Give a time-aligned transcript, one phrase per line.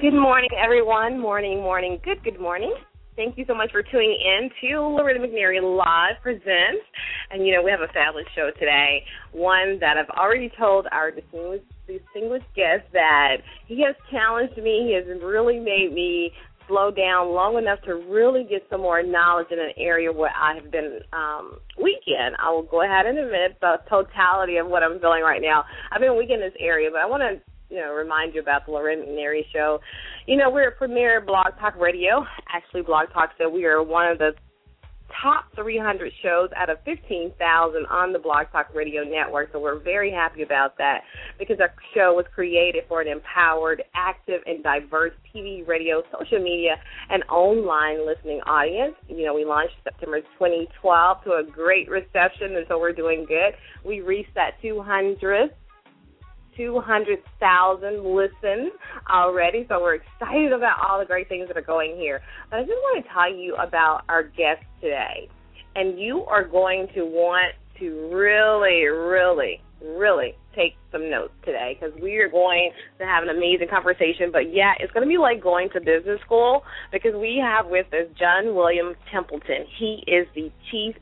[0.00, 1.18] Good morning, everyone.
[1.18, 1.98] Morning, morning.
[2.04, 2.72] Good, good morning.
[3.16, 6.86] Thank you so much for tuning in to Loretta McNary Live Presents.
[7.32, 11.10] And, you know, we have a fabulous show today, one that I've already told our
[11.10, 14.86] distinguished, distinguished guest that he has challenged me.
[14.86, 16.30] He has really made me
[16.68, 20.54] slow down long enough to really get some more knowledge in an area where I
[20.54, 22.38] have been um, weak in.
[22.38, 25.64] I will go ahead and admit the totality of what I'm feeling right now.
[25.90, 28.66] I've been weak in this area, but I want to you know, remind you about
[28.66, 29.80] the Loretta McNary Show.
[30.26, 32.24] You know, we're a premier blog talk radio.
[32.52, 34.32] Actually, Blog Talk said we are one of the
[35.22, 39.50] top 300 shows out of 15,000 on the Blog Talk Radio Network.
[39.52, 41.02] So we're very happy about that
[41.38, 46.76] because our show was created for an empowered, active, and diverse TV, radio, social media,
[47.10, 48.94] and online listening audience.
[49.08, 53.54] You know, we launched September 2012 to a great reception, and so we're doing good.
[53.84, 55.50] We reached that 200th
[56.58, 58.72] 200,000 listens
[59.10, 59.64] already.
[59.68, 62.20] So we're excited about all the great things that are going here.
[62.50, 65.30] But I just want to tell you about our guest today.
[65.74, 71.98] And you are going to want to really, really, really take some notes today because
[72.02, 74.30] we are going to have an amazing conversation.
[74.32, 77.86] But yeah, it's going to be like going to business school because we have with
[77.94, 79.66] us John William Templeton.
[79.78, 80.96] He is the chief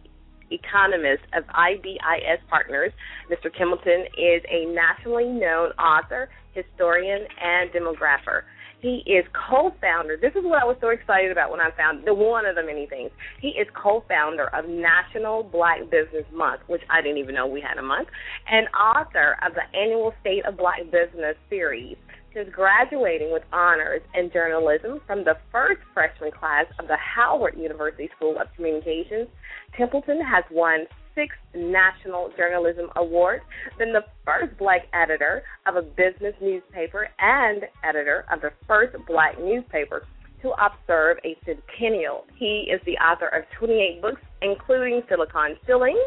[0.50, 2.92] economist of IBIS Partners.
[3.30, 3.52] Mr.
[3.56, 8.42] Templeton is a nationally known author, historian, and demographer.
[8.80, 10.18] He is co-founder.
[10.20, 12.62] This is what I was so excited about when I found the one of the
[12.62, 13.10] many things.
[13.40, 17.78] He is co-founder of National Black Business Month, which I didn't even know we had
[17.78, 18.08] a month,
[18.46, 21.96] and author of the annual State of Black Business series.
[22.36, 28.10] Since graduating with honors in journalism from the first freshman class of the Howard University
[28.14, 29.28] School of Communications,
[29.74, 33.42] Templeton has won six national journalism awards,
[33.78, 39.38] been the first black editor of a business newspaper and editor of the first black
[39.40, 40.02] newspaper
[40.42, 42.26] to observe a centennial.
[42.36, 45.98] He is the author of 28 books, including Silicon Ceiling,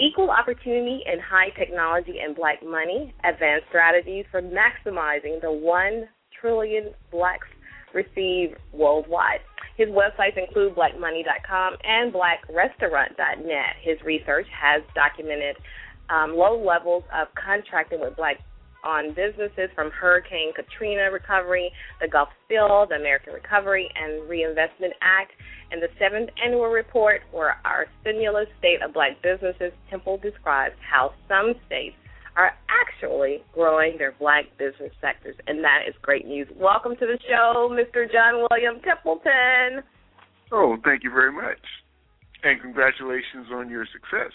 [0.00, 6.08] Equal Opportunity in High Technology and Black Money, Advanced Strategies for Maximizing the 1
[6.40, 7.46] Trillion Blacks
[7.92, 9.40] Receive Worldwide.
[9.76, 13.76] His websites include blackmoney.com and blackrestaurant.net.
[13.82, 15.56] His research has documented
[16.08, 18.38] um, low levels of contracting with black
[18.84, 21.70] on businesses from Hurricane Katrina recovery,
[22.00, 25.32] the Gulf spill, the American Recovery and Reinvestment Act,
[25.70, 31.12] and the seventh annual report for our stimulus state of black businesses, Temple describes how
[31.28, 31.96] some states
[32.36, 36.48] are actually growing their black business sectors, and that is great news.
[36.56, 38.10] Welcome to the show, Mr.
[38.10, 39.82] John William Templeton.
[40.52, 41.60] Oh, thank you very much,
[42.42, 44.32] and congratulations on your success.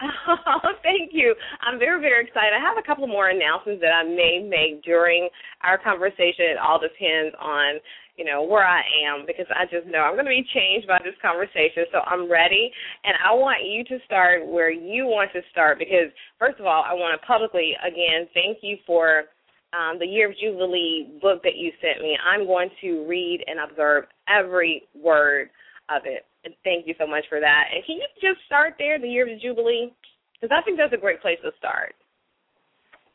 [0.00, 1.34] Oh, thank you.
[1.60, 2.52] I'm very, very excited.
[2.54, 5.28] I have a couple more announcements that I may make during
[5.62, 6.54] our conversation.
[6.54, 7.80] It all depends on,
[8.16, 10.98] you know, where I am because I just know I'm going to be changed by
[11.02, 11.86] this conversation.
[11.90, 12.70] So I'm ready,
[13.04, 16.84] and I want you to start where you want to start because, first of all,
[16.86, 19.24] I want to publicly, again, thank you for
[19.74, 22.16] um, the Year of Jubilee book that you sent me.
[22.24, 25.50] I'm going to read and observe every word
[25.90, 26.24] of it.
[26.64, 27.64] Thank you so much for that.
[27.74, 29.92] And can you just start there, the year of the Jubilee?
[30.40, 31.94] Because I think that's a great place to start.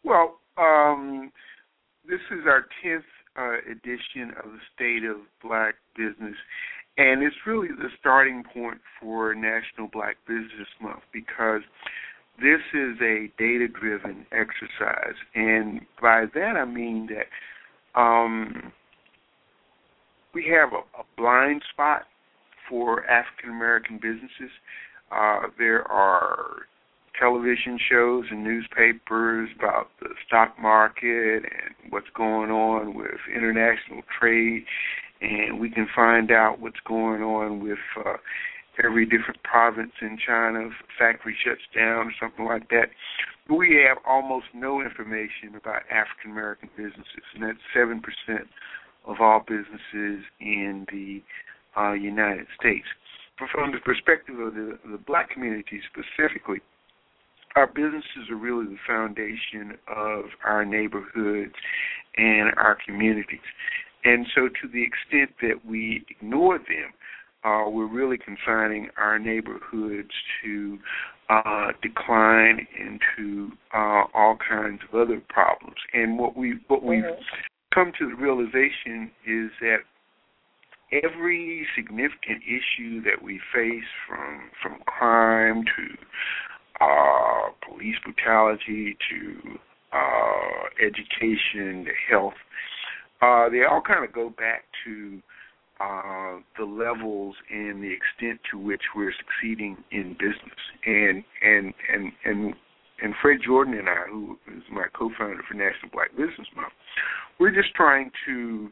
[0.03, 1.31] Well, um,
[2.07, 3.03] this is our 10th
[3.38, 6.35] uh, edition of the State of Black Business.
[6.97, 11.62] And it's really the starting point for National Black Business Month because
[12.39, 15.15] this is a data driven exercise.
[15.33, 18.71] And by that I mean that um,
[20.33, 22.03] we have a, a blind spot
[22.69, 24.51] for African American businesses.
[25.12, 26.68] Uh, there are
[27.19, 34.65] television shows and newspapers about the stock market and what's going on with international trade,
[35.21, 38.18] and we can find out what's going on with uh,
[38.83, 42.89] every different province in China, factory shuts down or something like that.
[43.50, 48.48] We have almost no information about African American businesses, and that's seven percent
[49.06, 51.21] of all businesses in the
[51.78, 52.86] uh, United States.
[53.40, 56.62] But from the perspective of the, the black community specifically,
[57.56, 61.54] our businesses are really the foundation of our neighborhoods
[62.18, 63.40] and our communities.
[64.06, 66.94] And so, to the extent that we ignore them,
[67.44, 70.12] uh, we're really confining our neighborhoods
[70.44, 70.78] to
[71.30, 75.78] uh, decline into uh, all kinds of other problems.
[75.94, 77.22] And what we what we've mm-hmm.
[77.74, 79.78] come to the realization is that
[81.04, 89.57] every significant issue that we face, from from crime to uh, police brutality to
[89.92, 92.34] uh, education to health,
[93.22, 95.22] uh, they all kind of go back to
[95.80, 100.60] uh, the levels and the extent to which we're succeeding in business.
[100.86, 102.54] And and and and
[103.01, 106.74] and Fred Jordan and I, who is my co-founder for National Black Business Month,
[107.39, 108.69] we're just trying to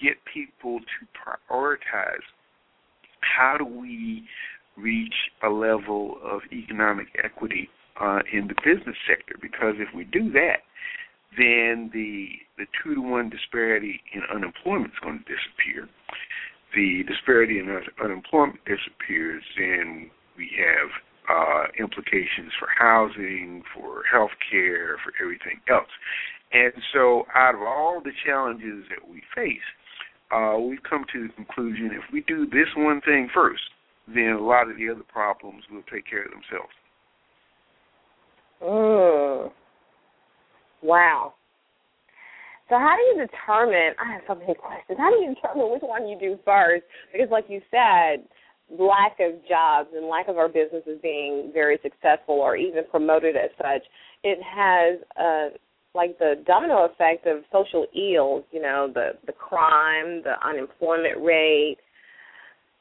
[0.00, 1.06] get people to
[1.52, 2.24] prioritize
[3.20, 4.24] how do we
[4.76, 7.68] reach a level of economic equity
[8.00, 10.62] uh, in the business sector because if we do that,
[11.36, 15.88] then the the two to one disparity in unemployment is going to disappear.
[16.74, 17.68] The disparity in
[18.02, 20.90] unemployment disappears, and we have
[21.28, 25.90] uh, implications for housing, for health care, for everything else.
[26.52, 29.64] And so, out of all the challenges that we face,
[30.30, 33.62] uh, we've come to the conclusion if we do this one thing first,
[34.06, 36.74] then a lot of the other problems will take care of themselves.
[38.62, 39.50] Mm.
[40.82, 41.34] Wow.
[42.68, 43.94] So how do you determine?
[43.98, 44.98] I have so many questions.
[44.98, 46.84] How do you determine which one you do first?
[47.12, 48.28] Because, like you said,
[48.68, 53.50] lack of jobs and lack of our businesses being very successful or even promoted as
[53.56, 53.82] such,
[54.22, 55.56] it has uh,
[55.98, 58.44] like the domino effect of social ills.
[58.52, 61.78] You know, the the crime, the unemployment rate.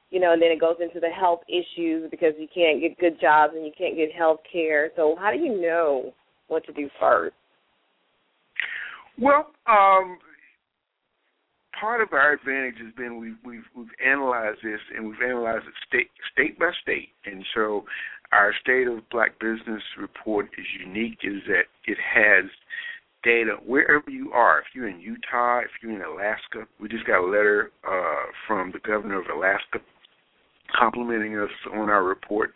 [0.10, 3.20] You know, and then it goes into the health issues because you can't get good
[3.20, 4.92] jobs and you can't get health care.
[4.96, 6.14] So how do you know
[6.48, 7.36] what to do first?
[9.20, 10.18] Well, um,
[11.78, 15.74] part of our advantage has been we've we've we've analyzed this and we've analyzed it
[15.88, 17.84] state state by state, and so
[18.32, 22.46] our state of black business report is unique is that it has
[23.24, 24.60] data wherever you are.
[24.60, 28.72] If you're in Utah, if you're in Alaska, we just got a letter uh, from
[28.72, 29.80] the governor of Alaska
[30.78, 32.54] complimenting us on our report.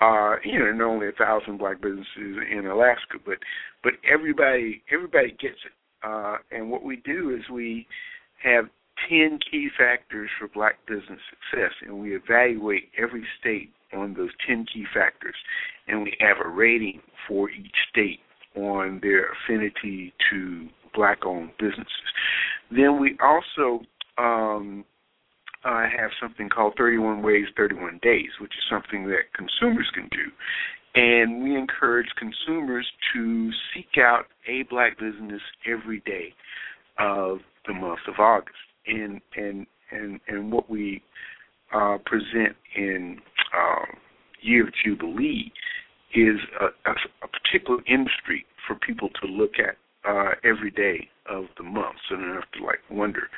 [0.00, 2.06] Uh, you know, not only a thousand black businesses
[2.50, 3.38] in Alaska, but
[3.82, 5.72] but everybody everybody gets it.
[6.02, 7.86] Uh, and what we do is we
[8.42, 8.66] have
[9.08, 14.66] 10 key factors for black business success, and we evaluate every state on those 10
[14.72, 15.34] key factors,
[15.88, 18.20] and we have a rating for each state
[18.56, 21.86] on their affinity to black owned businesses.
[22.70, 23.84] Then we also
[24.18, 24.84] um,
[25.64, 30.30] uh, have something called 31 Ways, 31 Days, which is something that consumers can do.
[30.94, 36.32] And we encourage consumers to seek out a black business every day
[36.98, 38.56] of the month of August.
[38.86, 41.02] And and and and what we
[41.74, 43.18] uh, present in
[43.54, 43.84] uh,
[44.40, 45.52] Year of Jubilee
[46.16, 49.76] is a, a, a, particular industry for people to look at
[50.08, 53.28] uh, every day of the month, so they don't have to like wonder.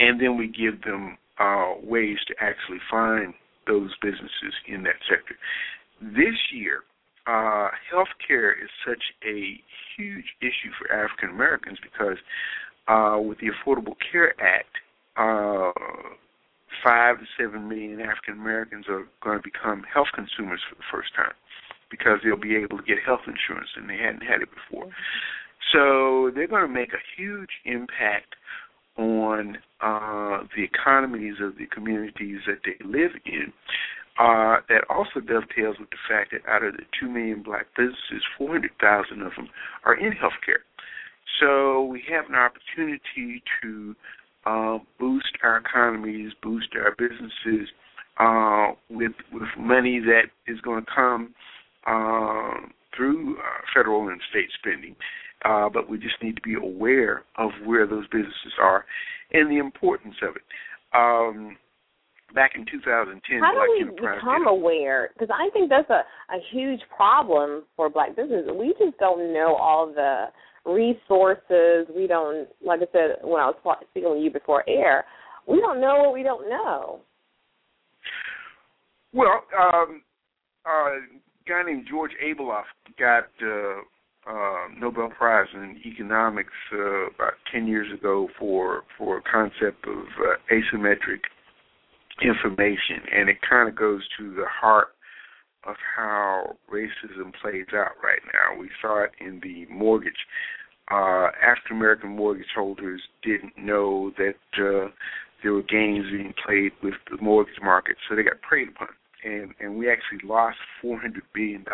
[0.00, 3.34] And then we give them uh, ways to actually find
[3.66, 5.36] those businesses in that sector.
[6.00, 6.82] This year,
[7.26, 9.60] uh, healthcare is such a
[9.96, 12.18] huge issue for African Americans because
[12.88, 14.74] uh, with the Affordable Care Act,
[15.16, 15.72] uh,
[16.82, 21.14] five to seven million African Americans are going to become health consumers for the first
[21.14, 21.32] time
[21.94, 24.90] because they'll be able to get health insurance and they hadn't had it before.
[25.72, 28.34] So they're going to make a huge impact
[28.98, 33.52] on uh, the economies of the communities that they live in.
[34.16, 38.22] Uh, that also dovetails with the fact that out of the 2 million black businesses,
[38.38, 39.48] 400,000 of them
[39.84, 40.62] are in healthcare.
[41.40, 43.96] So we have an opportunity to
[44.46, 47.68] uh, boost our economies, boost our businesses
[48.18, 51.34] uh, with with money that is going to come
[51.86, 53.40] uh, through uh,
[53.74, 54.94] federal and state spending.
[55.44, 58.86] Uh, but we just need to be aware of where those businesses are
[59.32, 60.42] and the importance of it.
[60.94, 61.58] Um,
[62.34, 65.10] back in 2010, How Black do we become did- aware?
[65.12, 66.02] Because I think that's a,
[66.34, 68.50] a huge problem for black businesses.
[68.54, 70.26] We just don't know all the
[70.64, 71.86] resources.
[71.94, 75.04] We don't, like I said when I was speaking with you before air,
[75.46, 77.00] we don't know what we don't know.
[79.12, 80.02] Well, um,
[80.66, 80.90] uh,
[81.46, 82.64] guy named George Akerlof
[82.98, 83.80] got uh,
[84.30, 90.04] uh, Nobel Prize in economics uh, about ten years ago for for a concept of
[90.20, 91.20] uh, asymmetric
[92.22, 94.88] information, and it kind of goes to the heart
[95.66, 98.58] of how racism plays out right now.
[98.58, 100.12] We saw it in the mortgage.
[100.90, 104.90] Uh, African American mortgage holders didn't know that uh,
[105.42, 108.88] there were games being played with the mortgage market, so they got preyed upon.
[109.24, 111.64] And, and we actually lost $400 billion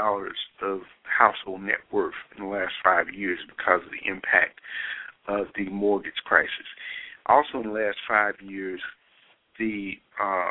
[0.62, 4.60] of household net worth in the last five years because of the impact
[5.26, 6.50] of the mortgage crisis.
[7.26, 8.80] Also, in the last five years,
[9.58, 9.92] the
[10.22, 10.50] uh,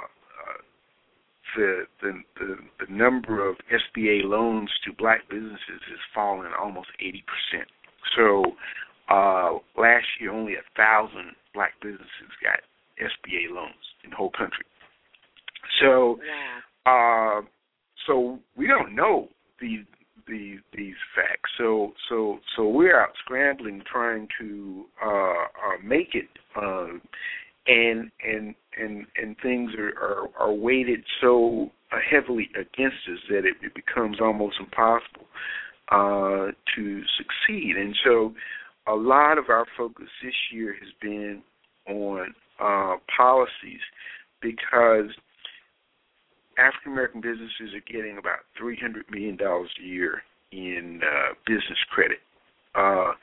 [1.56, 7.24] the, the the the number of SBA loans to black businesses has fallen almost eighty
[7.26, 7.68] percent.
[8.16, 8.54] So
[9.10, 12.62] uh, last year, only a thousand black businesses got
[13.02, 14.66] SBA loans in the whole country.
[15.82, 16.20] So,
[16.86, 17.42] uh,
[18.08, 19.84] so we don't know the
[20.28, 21.50] the these facts.
[21.58, 26.30] So so so we're out scrambling trying to uh, uh, make it.
[26.56, 27.00] Uh,
[27.68, 31.70] and and and and things are are, are weighted so
[32.12, 35.26] heavily against us that it, it becomes almost impossible
[35.92, 37.76] uh, to succeed.
[37.78, 38.34] And so,
[38.88, 41.42] a lot of our focus this year has been
[41.88, 43.82] on uh, policies
[44.42, 45.12] because
[46.60, 51.80] African American businesses are getting about three hundred million dollars a year in uh, business
[51.92, 52.20] credit.
[52.76, 53.14] Uh,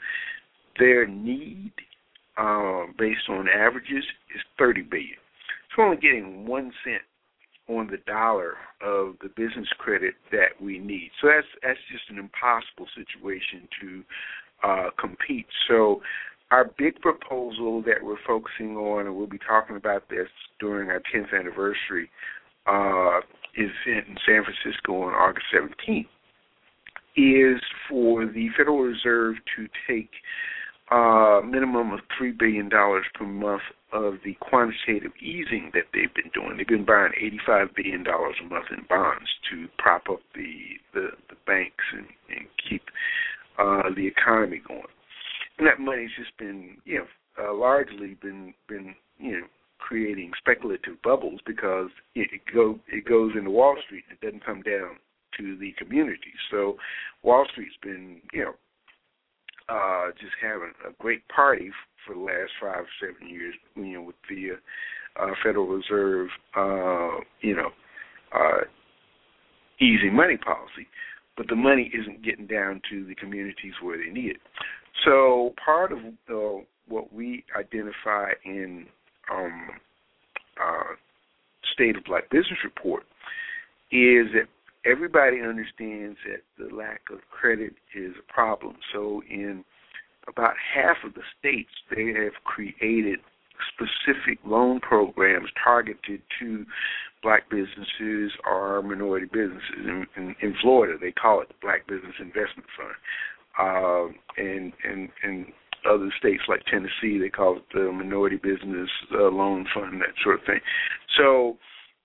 [0.79, 1.73] their need
[2.37, 5.17] uh, based on averages is 30 billion.
[5.71, 7.03] So we're only getting one cent
[7.69, 11.11] on the dollar of the business credit that we need.
[11.21, 14.05] So that's that's just an impossible situation to
[14.63, 15.47] uh, compete.
[15.69, 16.01] So
[16.51, 20.29] our big proposal that we're focusing on, and we'll be talking about this
[20.61, 22.09] during our 10th anniversary,
[22.67, 23.21] uh,
[23.57, 26.07] is in San Francisco on August 17th,
[27.17, 30.11] is for the Federal Reserve to take
[30.91, 36.31] uh, minimum of three billion dollars per month of the quantitative easing that they've been
[36.35, 36.57] doing.
[36.57, 41.09] They've been buying eighty-five billion dollars a month in bonds to prop up the the,
[41.29, 42.83] the banks and, and keep
[43.59, 44.83] uh, the economy going.
[45.59, 47.07] And that money's just been, you know,
[47.43, 49.47] uh, largely been been you know
[49.79, 54.97] creating speculative bubbles because it, go it goes into Wall Street it doesn't come down
[55.39, 56.33] to the community.
[56.51, 56.77] So
[57.23, 58.55] Wall Street's been, you know,
[59.69, 61.71] uh, just having a great party
[62.07, 66.29] for the last five or seven years, you know, with the uh, uh, Federal Reserve,
[66.57, 67.71] uh, you know,
[68.33, 68.65] uh,
[69.81, 70.87] easy money policy,
[71.37, 74.41] but the money isn't getting down to the communities where they need it.
[75.05, 75.99] So part of
[76.31, 78.87] uh, what we identify in
[79.33, 79.69] um,
[80.63, 80.95] uh,
[81.73, 83.05] State of Black Business Report
[83.91, 84.49] is that
[84.85, 88.77] everybody understands that the lack of credit is a problem.
[88.93, 89.65] So in
[90.29, 93.21] about half of the states, they have created
[93.73, 96.65] specific loan programs targeted to
[97.23, 99.79] black businesses or minority businesses.
[99.79, 102.95] In, in, in Florida, they call it the Black Business Investment Fund,
[103.59, 104.07] uh,
[104.37, 105.47] and and and
[105.87, 110.41] other states like Tennessee, they call it the Minority Business uh, Loan Fund, that sort
[110.41, 110.61] of thing.
[111.19, 111.57] So,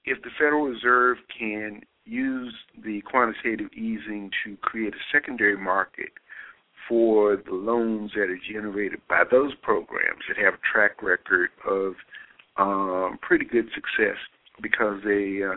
[0.06, 6.10] if the Federal Reserve can use the quantitative easing to create a secondary market
[6.90, 11.94] for the loans that are generated by those programs that have a track record of
[12.58, 14.18] um, pretty good success
[14.62, 15.56] because they uh,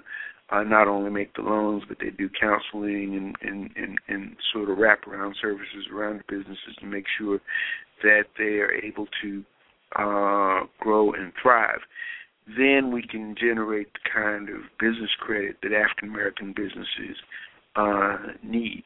[0.55, 4.71] uh, not only make the loans but they do counseling and, and, and, and sort
[4.71, 7.41] of wraparound services around the businesses to make sure
[8.03, 9.45] that they are able to
[9.97, 11.81] uh, grow and thrive
[12.47, 17.17] then we can generate the kind of business credit that African American businesses
[17.77, 18.85] uh, need.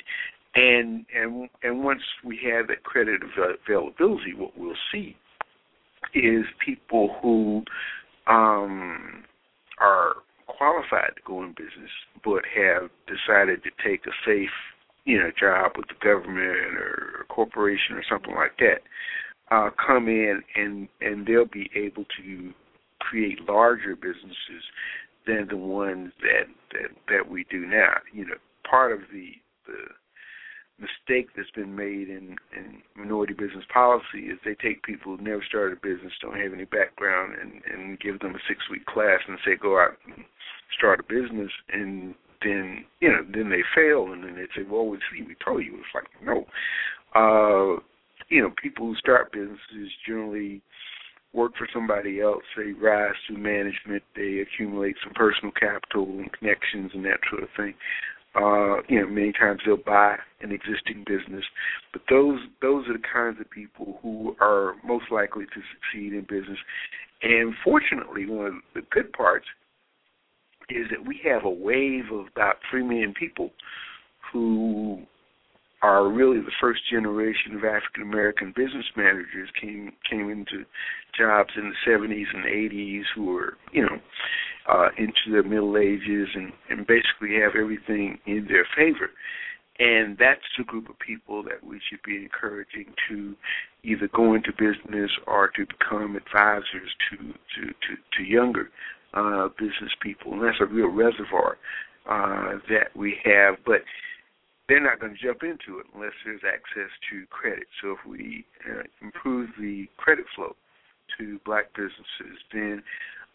[0.55, 5.17] And and and once we have that credit availability, what we'll see
[6.15, 7.65] is people who
[8.27, 9.25] um,
[9.81, 10.15] are
[10.47, 11.91] qualified to go in business,
[12.25, 14.51] but have decided to take a safe,
[15.09, 18.83] you know, job with the government or a corporation or something like that,
[19.51, 22.53] uh, come in and and they'll be able to
[23.01, 24.63] create larger businesses
[25.27, 27.95] than the ones that that that we do now.
[28.13, 28.35] You know,
[28.69, 29.33] part of the
[29.67, 29.89] the
[30.79, 35.43] mistake that's been made in, in minority business policy is they take people who've never
[35.49, 39.21] started a business, don't have any background, and, and give them a six week class
[39.27, 40.23] and say go out and
[40.77, 44.87] start a business, and then you know then they fail, and then they say, well,
[44.87, 45.77] we see, we told you.
[45.77, 46.47] It's like no,
[47.15, 47.81] uh,
[48.29, 50.61] you know, people who start businesses generally
[51.33, 52.43] work for somebody else.
[52.57, 54.03] They rise through management.
[54.17, 57.75] They accumulate some personal capital and connections and that sort of thing.
[58.35, 61.45] Uh, you know, many times they'll buy an existing business,
[61.93, 66.21] but those those are the kinds of people who are most likely to succeed in
[66.29, 66.59] business.
[67.23, 69.47] And fortunately, one of the good parts
[70.71, 73.51] is that we have a wave of about three million people
[74.33, 75.03] who
[75.83, 80.65] are really the first generation of African American business managers came came into
[81.17, 83.99] jobs in the 70s and 80s who were you know
[84.69, 89.11] uh, into their middle ages and and basically have everything in their favor.
[89.81, 93.37] And that's the group of people that we should be encouraging to
[93.85, 98.71] either go into business or to become advisors to to to, to younger
[99.15, 101.57] uh, business people, and that's a real reservoir
[102.09, 103.57] uh, that we have.
[103.65, 103.83] But
[104.69, 107.67] they're not going to jump into it unless there's access to credit.
[107.83, 110.55] So if we uh, improve the credit flow
[111.19, 112.83] to black businesses, then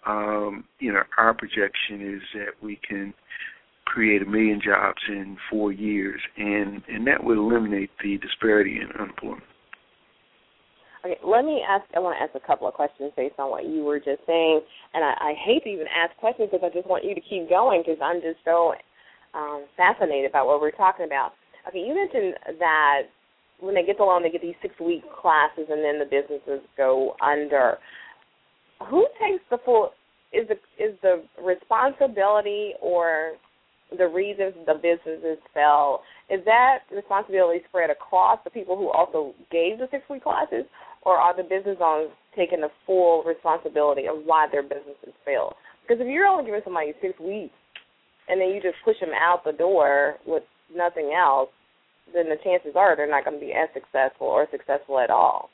[0.06, 3.14] um, you know our projection is that we can
[3.86, 8.90] create a million jobs in four years, and and that would eliminate the disparity in
[9.00, 9.44] unemployment.
[11.06, 11.84] Okay, let me ask.
[11.96, 14.62] I want to ask a couple of questions based on what you were just saying,
[14.94, 17.50] and I, I hate to even ask questions because I just want you to keep
[17.50, 18.74] going because I'm just so
[19.34, 21.34] um, fascinated by what we're talking about.
[21.68, 23.12] Okay, you mentioned that
[23.60, 26.64] when they get the loan, they get these six week classes, and then the businesses
[26.78, 27.78] go under.
[28.90, 29.92] Who takes the full?
[30.32, 33.34] Is the is the responsibility or
[33.98, 36.02] the reasons the businesses fell?
[36.30, 40.66] Is that responsibility spread across the people who also gave the six week classes,
[41.06, 45.54] or are the business owners taking the full responsibility of why their businesses failed?
[45.82, 47.54] Because if you're only giving somebody six weeks
[48.28, 50.44] and then you just push them out the door with
[50.74, 51.50] nothing else,
[52.14, 55.50] then the chances are they're not going to be as successful or successful at all.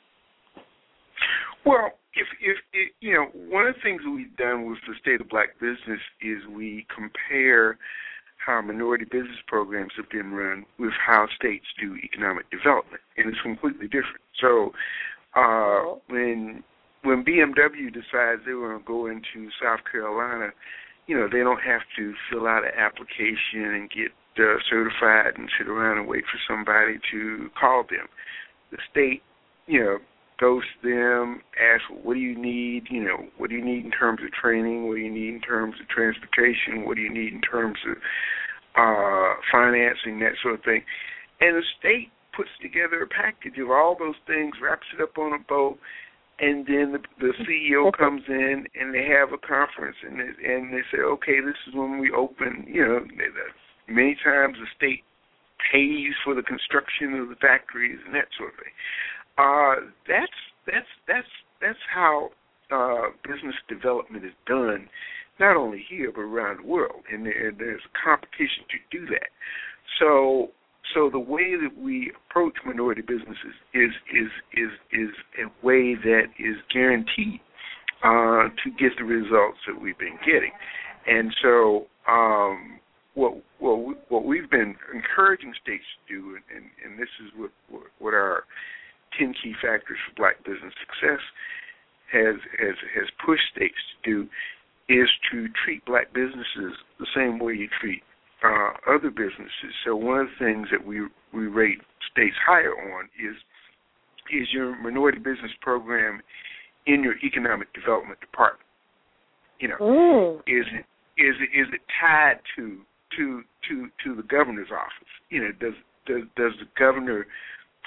[1.66, 5.28] Well, if if you know, one of the things we've done with the state of
[5.28, 7.78] black business is we compare
[8.44, 13.40] how minority business programs have been run with how states do economic development, and it's
[13.42, 14.24] completely different.
[14.40, 14.72] So,
[15.40, 16.62] uh, when
[17.02, 20.50] when BMW decides they want to go into South Carolina,
[21.06, 25.48] you know, they don't have to fill out an application and get uh, certified and
[25.58, 28.06] sit around and wait for somebody to call them.
[28.70, 29.22] The state,
[29.66, 29.98] you know,
[30.38, 32.84] goes to them, asks, what do you need?
[32.90, 34.88] You know, what do you need in terms of training?
[34.88, 36.84] What do you need in terms of transportation?
[36.84, 37.96] What do you need in terms of
[38.76, 40.82] uh, financing, that sort of thing?
[41.40, 45.34] And the state puts together a package of all those things, wraps it up on
[45.34, 45.76] a bow,
[46.40, 50.72] and then the, the CEO comes in and they have a conference and they, and
[50.72, 52.64] they say, okay, this is when we open.
[52.66, 53.00] You know,
[53.88, 55.04] many times the state
[55.70, 58.72] pays for the construction of the factories and that sort of thing.
[59.36, 62.30] Uh, that's that's that's that's how
[62.72, 64.88] uh, business development is done,
[65.38, 69.28] not only here but around the world, and there, there's a competition to do that.
[70.00, 70.56] So
[70.94, 76.26] so the way that we approach minority businesses is is is is a way that
[76.38, 77.40] is guaranteed
[78.02, 80.52] uh, to get the results that we've been getting,
[81.06, 82.80] and so um,
[83.14, 87.50] what what what we've been encouraging states to do, and, and, and this is what
[87.98, 88.44] what our
[89.18, 91.20] ten key factors for Black business success
[92.12, 94.28] has has has pushed states to do,
[94.88, 98.02] is to treat Black businesses the same way you treat
[98.44, 99.72] uh, other businesses.
[99.84, 101.78] So one of the things that we we rate
[102.10, 103.36] states higher on is
[104.32, 106.20] is your minority business program
[106.86, 108.66] in your economic development department.
[109.58, 110.36] You know, mm.
[110.46, 110.86] is it
[111.20, 112.80] is it is it tied to
[113.16, 115.12] to to to the governor's office?
[115.28, 115.74] You know, does
[116.06, 117.26] does does the governor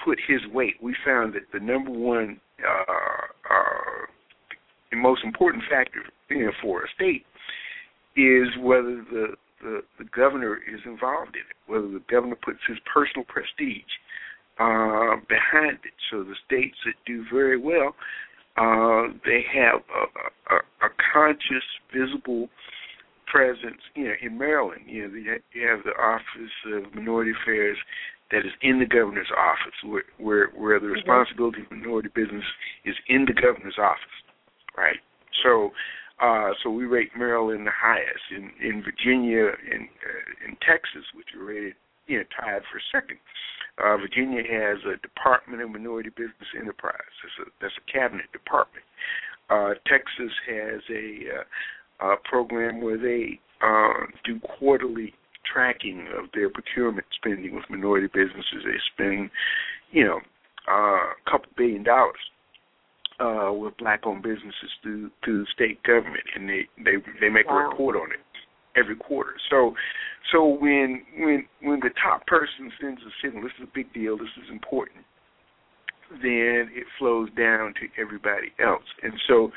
[0.04, 0.74] put his weight?
[0.80, 2.92] We found that the number one uh,
[3.50, 4.06] uh,
[4.92, 7.24] and most important factor you know, for a state
[8.16, 12.78] is whether the the, the governor is involved in it, whether the governor puts his
[12.92, 13.92] personal prestige
[14.58, 15.96] uh, behind it.
[16.10, 17.94] So the states that do very well,
[18.56, 22.48] uh, they have a, a, a conscious, visible
[23.26, 23.80] presence.
[23.94, 27.78] You know, in Maryland, you know, you have the Office of Minority Affairs
[28.30, 30.94] that is in the governor's office, where where, where the mm-hmm.
[30.94, 32.44] responsibility of minority business
[32.84, 34.16] is in the governor's office,
[34.76, 34.98] right?
[35.42, 35.70] So
[36.20, 38.24] uh, so we rate Maryland the highest.
[38.30, 41.74] In in Virginia and uh, in Texas, which are rated
[42.06, 43.18] you know tied for second.
[43.82, 46.94] Uh, Virginia has a Department of Minority Business Enterprise.
[47.22, 48.84] That's a that's a cabinet department.
[49.50, 51.24] Uh, Texas has a,
[52.00, 55.12] uh, a program where they uh, do quarterly
[55.44, 58.64] tracking of their procurement spending with minority businesses.
[58.64, 59.30] They spend,
[59.90, 60.20] you know,
[60.66, 62.16] uh, a couple billion dollars
[63.20, 67.66] uh, with black-owned businesses through through the state government, and they they they make wow.
[67.66, 68.20] a report on it
[68.76, 69.34] every quarter.
[69.50, 69.74] So
[70.32, 74.16] so when when when the top person sends a signal, this is a big deal,
[74.16, 75.04] this is important,
[76.10, 78.84] then it flows down to everybody else.
[79.02, 79.52] And so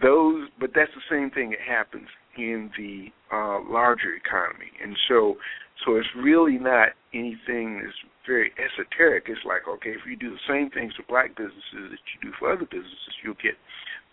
[0.00, 4.70] those but that's the same thing that happens in the uh, larger economy.
[4.82, 5.36] And so
[5.84, 7.96] so it's really not anything that's
[8.26, 9.24] very esoteric.
[9.28, 12.32] It's like, okay, if you do the same things for black businesses that you do
[12.38, 13.54] for other businesses, you'll get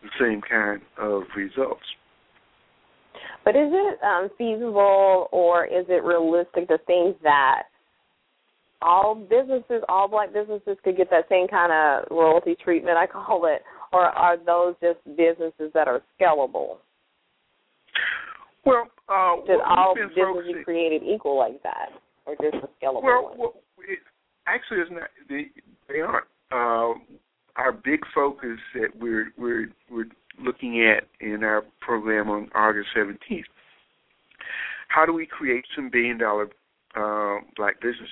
[0.04, 1.84] the same kind of results.
[3.44, 7.64] But is it um, feasible or is it realistic to think that
[8.82, 12.98] all businesses, all black businesses, could get that same kind of royalty treatment?
[12.98, 13.62] I call it,
[13.94, 16.78] or are those just businesses that are scalable?
[18.66, 21.90] Well, uh, did all businesses be created equal like that,
[22.26, 23.38] or just a scalable well, one?
[23.38, 24.00] Well, it,
[24.48, 25.10] actually, it's not.
[25.30, 25.48] They,
[25.88, 26.26] they aren't.
[26.52, 27.00] Uh,
[27.56, 30.08] our big focus that we're we're we're
[30.44, 33.44] looking at in our program on August 17th.
[34.90, 36.50] How do we create some billion dollar
[36.96, 38.10] uh, black businesses?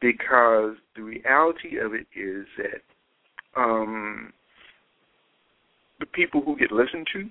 [0.00, 2.82] Because the reality of it is that
[3.56, 4.32] um,
[6.00, 7.30] the people who get listened to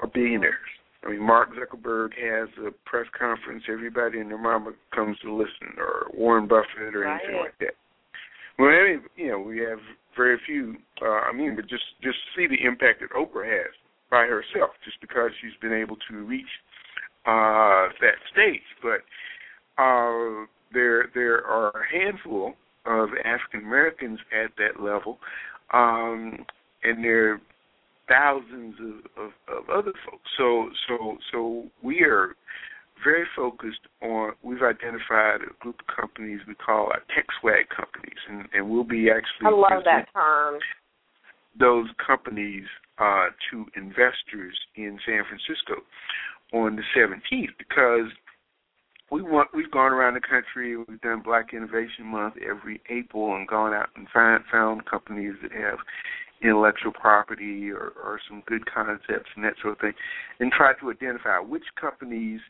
[0.00, 0.54] are billionaires.
[1.04, 3.64] I mean, Mark Zuckerberg has a press conference.
[3.70, 7.20] Everybody and their mama comes to listen, or Warren Buffett, or right.
[7.22, 7.74] anything like that.
[8.58, 9.78] Well, I mean, you know, we have
[10.16, 10.76] very few.
[11.00, 13.72] Uh, I mean, but just just see the impact that Oprah has
[14.10, 16.50] by herself, just because she's been able to reach
[17.26, 18.60] uh, that stage.
[18.82, 19.00] But
[19.82, 25.18] uh, there there are a handful of African Americans at that level,
[25.72, 26.44] um,
[26.82, 27.40] and there are
[28.10, 30.28] thousands of, of, of other folks.
[30.36, 32.34] So so so we are
[33.04, 34.32] very focused on.
[34.42, 38.84] We've identified a group of companies we call our tech swag companies, and, and we'll
[38.84, 39.46] be actually.
[39.46, 40.58] I love that term.
[41.58, 42.64] Those companies
[42.98, 45.82] uh, to investors in San Francisco
[46.52, 48.10] on the 17th because
[49.10, 50.76] we want we've gone around the country.
[50.76, 55.52] We've done Black Innovation Month every April and gone out and find, found companies that
[55.52, 55.78] have
[56.42, 59.92] intellectual property or, or some good concepts and that sort of thing,
[60.38, 62.40] and try to identify which companies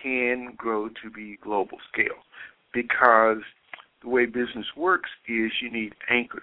[0.00, 2.22] can grow to be global scale
[2.72, 3.42] because
[4.02, 6.42] the way business works is you need anchors.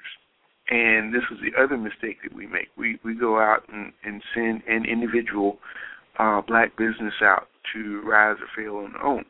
[0.69, 2.67] And this is the other mistake that we make.
[2.75, 5.59] We we go out and, and send an individual
[6.19, 9.23] uh, black business out to rise or fail on their own.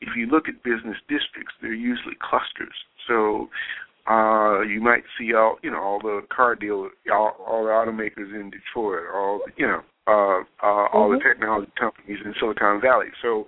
[0.00, 2.74] If you look at business districts, they're usually clusters.
[3.06, 3.50] So
[4.08, 8.34] uh, you might see all you know all the car dealers, all, all the automakers
[8.34, 11.14] in Detroit, all you know uh, uh, all mm-hmm.
[11.14, 13.06] the technology companies in Silicon Valley.
[13.22, 13.46] So,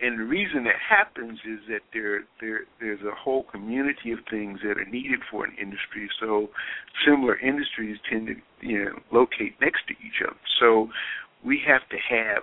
[0.00, 4.60] and the reason that happens is that there there there's a whole community of things
[4.62, 6.08] that are needed for an industry.
[6.20, 6.48] So,
[7.06, 8.34] similar industries tend to
[8.66, 10.36] you know locate next to each other.
[10.60, 10.88] So,
[11.44, 12.42] we have to have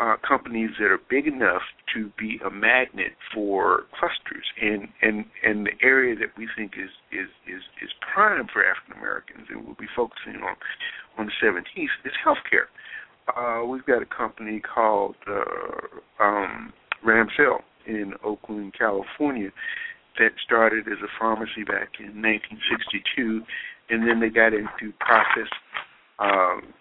[0.00, 1.62] uh, companies that are big enough
[1.94, 6.90] to be a magnet for clusters, and and and the area that we think is
[7.12, 10.56] is is, is prime for African Americans, and we'll be focusing on
[11.16, 12.66] on the 17th is healthcare.
[13.36, 16.72] Uh, we've got a company called uh, um,
[17.06, 19.50] Ramsell in Oakland, California,
[20.18, 23.42] that started as a pharmacy back in 1962,
[23.90, 25.48] and then they got into process
[26.18, 26.74] um,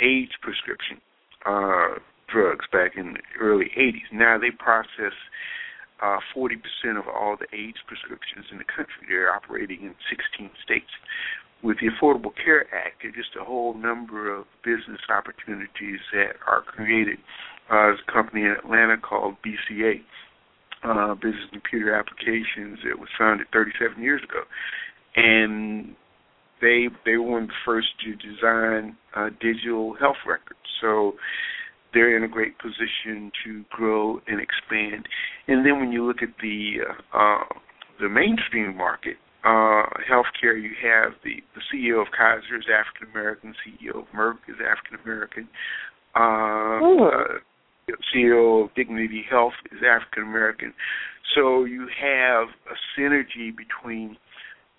[0.00, 1.00] AIDS prescription
[1.46, 1.98] uh,
[2.32, 4.08] drugs back in the early 80s.
[4.12, 5.14] Now they process
[6.02, 6.56] uh, 40%
[6.98, 9.04] of all the AIDS prescriptions in the country.
[9.08, 10.90] They're operating in 16 states
[11.62, 16.62] with the Affordable Care Act, there's just a whole number of business opportunities that are
[16.62, 17.18] created.
[17.68, 20.00] Uh, there's a company in Atlanta called BCA,
[20.84, 22.78] uh, Business Computer Applications.
[22.84, 24.42] It was founded 37 years ago,
[25.16, 25.94] and
[26.60, 30.58] they they were one of the first to design uh, digital health records.
[30.80, 31.14] So
[31.92, 35.06] they're in a great position to grow and expand.
[35.48, 37.44] And then when you look at the uh, uh,
[38.00, 43.54] the mainstream market, uh, healthcare, you have the, the CEO of Kaiser is African American,
[43.64, 45.48] CEO of Merck is African American,
[46.14, 50.72] uh, uh, CEO of Dignity Health is African American.
[51.34, 54.16] So you have a synergy between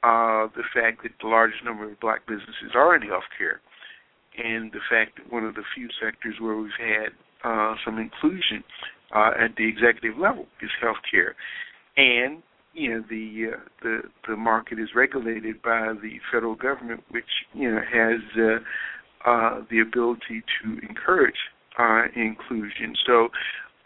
[0.04, 3.62] uh, the fact that the largest number of black businesses are in healthcare
[4.38, 7.10] and the fact that one of the few sectors where we've had
[7.44, 8.64] uh, some inclusion
[9.16, 11.34] uh, at the executive level is healthcare.
[11.98, 12.42] and
[12.74, 17.70] you know the uh, the the market is regulated by the federal government, which you
[17.70, 21.36] know has uh, uh, the ability to encourage
[21.78, 22.96] uh, inclusion.
[23.06, 23.30] So,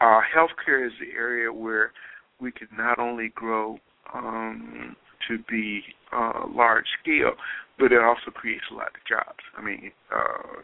[0.00, 1.92] uh, healthcare is the area where
[2.40, 3.78] we can not only grow
[4.14, 4.94] um,
[5.28, 7.32] to be uh, large scale,
[7.78, 9.42] but it also creates a lot of jobs.
[9.56, 10.62] I mean, uh,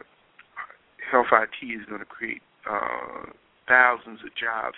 [1.11, 3.29] health IT is going to create uh,
[3.67, 4.75] thousands of jobs,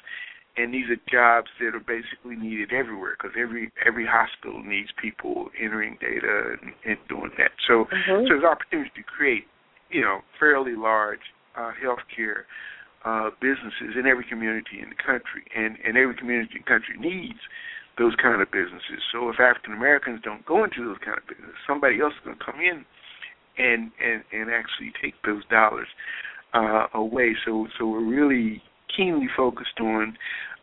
[0.57, 5.49] and these are jobs that are basically needed everywhere because every every hospital needs people
[5.59, 7.51] entering data and, and doing that.
[7.67, 8.27] So, Mhm.
[8.27, 9.47] so there's opportunity to create,
[9.89, 11.23] you know, fairly large
[11.55, 12.43] uh, healthcare
[13.05, 16.97] uh, businesses in every community in the country, and and every community in the country
[16.97, 17.39] needs
[17.97, 19.01] those kind of businesses.
[19.11, 22.37] So if African Americans don't go into those kind of businesses, somebody else is going
[22.37, 22.85] to come in
[23.57, 25.87] and and and actually take those dollars
[26.53, 27.35] uh, away.
[27.45, 28.61] So so we're really
[28.95, 30.17] keenly focused on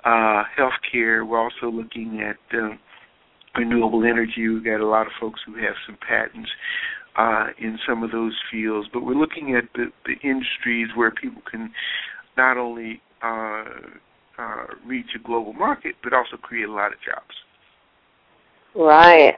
[0.04, 1.26] uh, healthcare.
[1.26, 2.78] We're also looking at um,
[3.56, 4.48] renewable energy.
[4.48, 6.50] We've got a lot of folks who have some patents
[7.16, 11.42] uh, in some of those fields, but we're looking at the, the industries where people
[11.50, 11.70] can
[12.36, 13.64] not only uh,
[14.38, 17.34] uh, reach a global market, but also create a lot of jobs.
[18.74, 19.34] Right.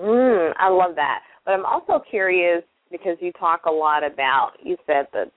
[0.00, 1.20] Mm, I love that.
[1.44, 5.30] But I'm also curious because you talk a lot about you said that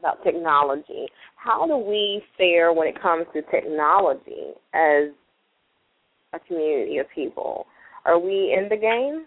[0.00, 1.06] about technology.
[1.36, 5.08] How do we fare when it comes to technology as
[6.32, 7.66] a community of people?
[8.04, 9.26] Are we in the game?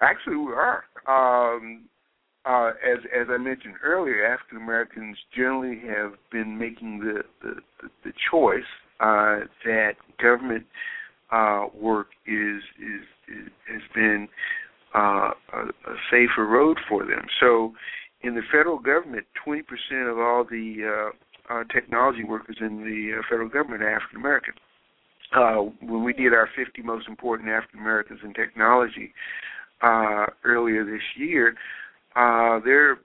[0.00, 0.84] Actually, we are.
[1.06, 1.84] Um,
[2.44, 7.60] uh, as as I mentioned earlier, African Americans generally have been making the the,
[8.04, 8.62] the, choice
[9.00, 10.64] uh, that government
[11.30, 14.26] uh, work is, is is has been
[14.94, 17.26] uh, a, a safer road for them.
[17.40, 17.74] So,
[18.22, 21.12] in the federal government, twenty percent of all the
[21.50, 24.54] uh, uh, technology workers in the federal government are African American.
[25.80, 29.12] When we did our 50 most important African Americans in technology
[30.44, 31.54] earlier this year,
[32.16, 32.98] uh, there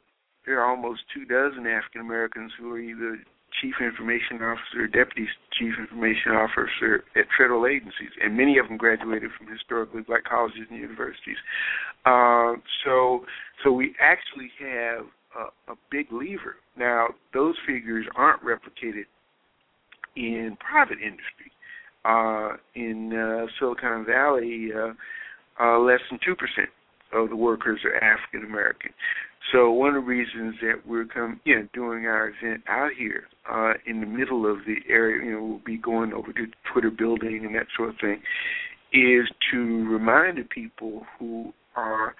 [0.46, 3.18] there are almost two dozen African Americans who are either
[3.62, 8.78] chief information officer or deputy chief information officer at federal agencies, and many of them
[8.78, 11.38] graduated from historically black colleges and universities.
[12.06, 13.26] Uh, so
[13.64, 16.58] so we actually have a, a big lever.
[16.78, 19.06] Now those figures aren't replicated
[20.16, 21.52] in private industry.
[22.04, 24.94] Uh, in uh, Silicon Valley, uh,
[25.60, 26.70] uh, less than two percent
[27.14, 28.92] of the workers are African American.
[29.52, 33.26] So one of the reasons that we're come, you know, doing our event out here
[33.52, 36.90] uh, in the middle of the area, you know, we'll be going over to Twitter
[36.90, 38.22] building and that sort of thing,
[38.92, 42.16] is to remind the people who are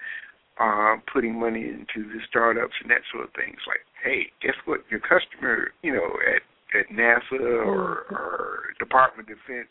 [0.60, 3.58] uh, putting money into the startups and that sort of things.
[3.66, 4.80] Like, hey, guess what?
[4.90, 6.42] Your customer, you know, at
[6.78, 9.68] at NASA or, or Department of Defense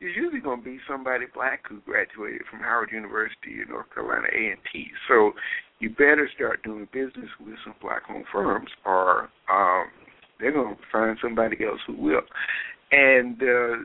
[0.00, 4.28] is usually going to be somebody black who graduated from Howard University in North Carolina
[4.32, 4.86] A and T.
[5.08, 5.32] So
[5.78, 9.88] you better start doing business with some black-owned firms, or um,
[10.38, 12.22] they're going to find somebody else who will.
[12.92, 13.76] And uh,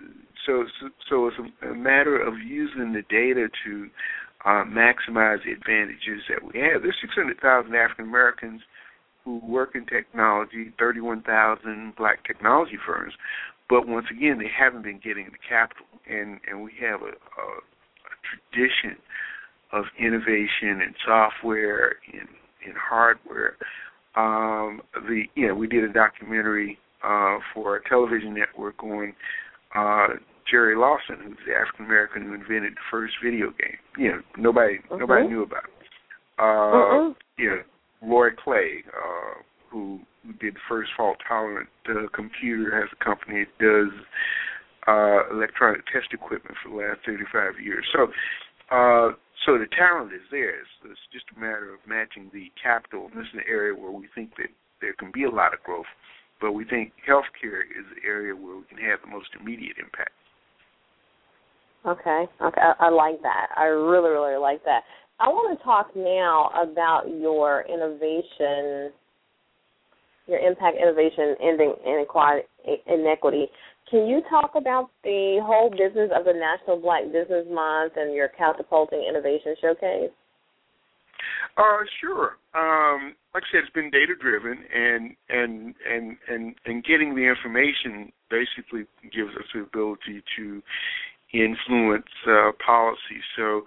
[0.45, 3.87] so, so, so it's a, a matter of using the data to
[4.45, 6.83] uh, maximize the advantages that we have.
[6.83, 8.61] There's 600,000 African Americans
[9.25, 13.13] who work in technology, 31,000 black technology firms,
[13.69, 17.09] but once again, they haven't been getting the capital, and and we have a, a,
[17.09, 18.15] a
[18.51, 18.97] tradition
[19.71, 22.27] of innovation in software, in
[22.65, 23.55] in hardware.
[24.15, 29.13] Um, the you know we did a documentary uh, for a television network on
[29.75, 30.07] uh,
[30.49, 33.77] Jerry Lawson, who's the African American who invented the first video game.
[33.97, 34.99] You know nobody Mhm.
[34.99, 35.71] nobody knew about it.
[36.37, 37.15] Uh, Mm-mm.
[37.37, 37.61] you know
[38.01, 39.99] Roy Clay, uh, who,
[40.39, 41.69] did first fault tolerant
[42.13, 43.93] computer, has a company that does
[44.87, 47.85] uh, electronic test equipment for the last 35 years.
[47.93, 48.03] So,
[48.71, 49.13] uh,
[49.45, 50.61] so the talent is there.
[50.61, 53.09] It's, it's just a matter of matching the capital.
[53.15, 54.49] This is an area where we think that
[54.81, 55.89] there can be a lot of growth,
[56.41, 60.13] but we think healthcare is the area where we can have the most immediate impact.
[61.85, 62.25] Okay.
[62.41, 62.61] Okay.
[62.61, 63.47] I, I like that.
[63.55, 64.81] I really, really like that.
[65.19, 68.91] I want to talk now about your innovation,
[70.27, 71.73] your impact innovation ending
[72.87, 73.47] inequity.
[73.89, 78.29] Can you talk about the whole business of the National Black Business Month and your
[78.29, 80.09] catapulting innovation showcase?
[81.57, 82.37] Uh, sure.
[82.53, 87.21] Um, like I said, it's been data driven, and and and and and getting the
[87.21, 90.61] information basically gives us the ability to
[91.33, 93.21] influence uh, policy.
[93.37, 93.63] So,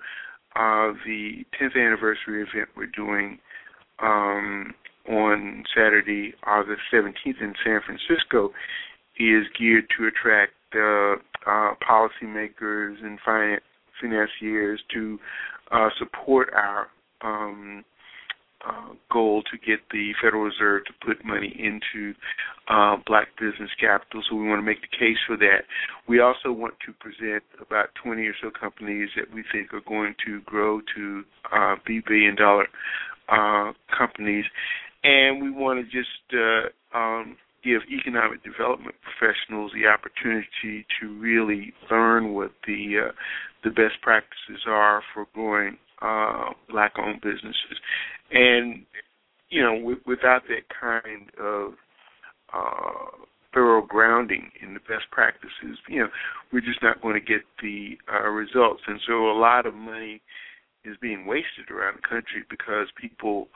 [0.56, 3.38] uh, the 10th anniversary event we're doing
[4.00, 4.74] um,
[5.08, 8.50] on Saturday, August 17th in San Francisco,
[9.18, 11.16] is geared to attract uh,
[11.50, 13.18] uh, policymakers and
[14.00, 15.18] financiers to
[15.70, 16.88] uh, support our
[17.22, 17.84] um,
[18.66, 22.14] uh, goal to get the Federal Reserve to put money into
[22.68, 24.22] uh, black business capital.
[24.28, 25.62] So we want to make the case for that.
[26.08, 30.14] We also want to present about 20 or so companies that we think are going
[30.26, 31.22] to grow to
[31.54, 32.66] uh, be billion dollar
[33.96, 34.44] companies.
[35.04, 41.72] And we want to just uh, um, give economic development professionals the opportunity to really
[41.90, 43.12] learn what the uh,
[43.64, 47.78] the best practices are for growing uh, black-owned businesses,
[48.30, 48.84] and
[49.50, 51.72] you know, w- without that kind of
[52.54, 56.08] uh, thorough grounding in the best practices, you know,
[56.52, 58.82] we're just not going to get the uh, results.
[58.86, 60.20] And so, a lot of money
[60.84, 63.48] is being wasted around the country because people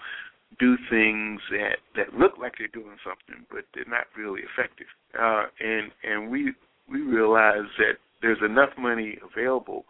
[0.58, 4.86] do things that that look like they're doing something, but they're not really effective.
[5.18, 6.52] Uh, and and we
[6.90, 9.84] we realize that there's enough money available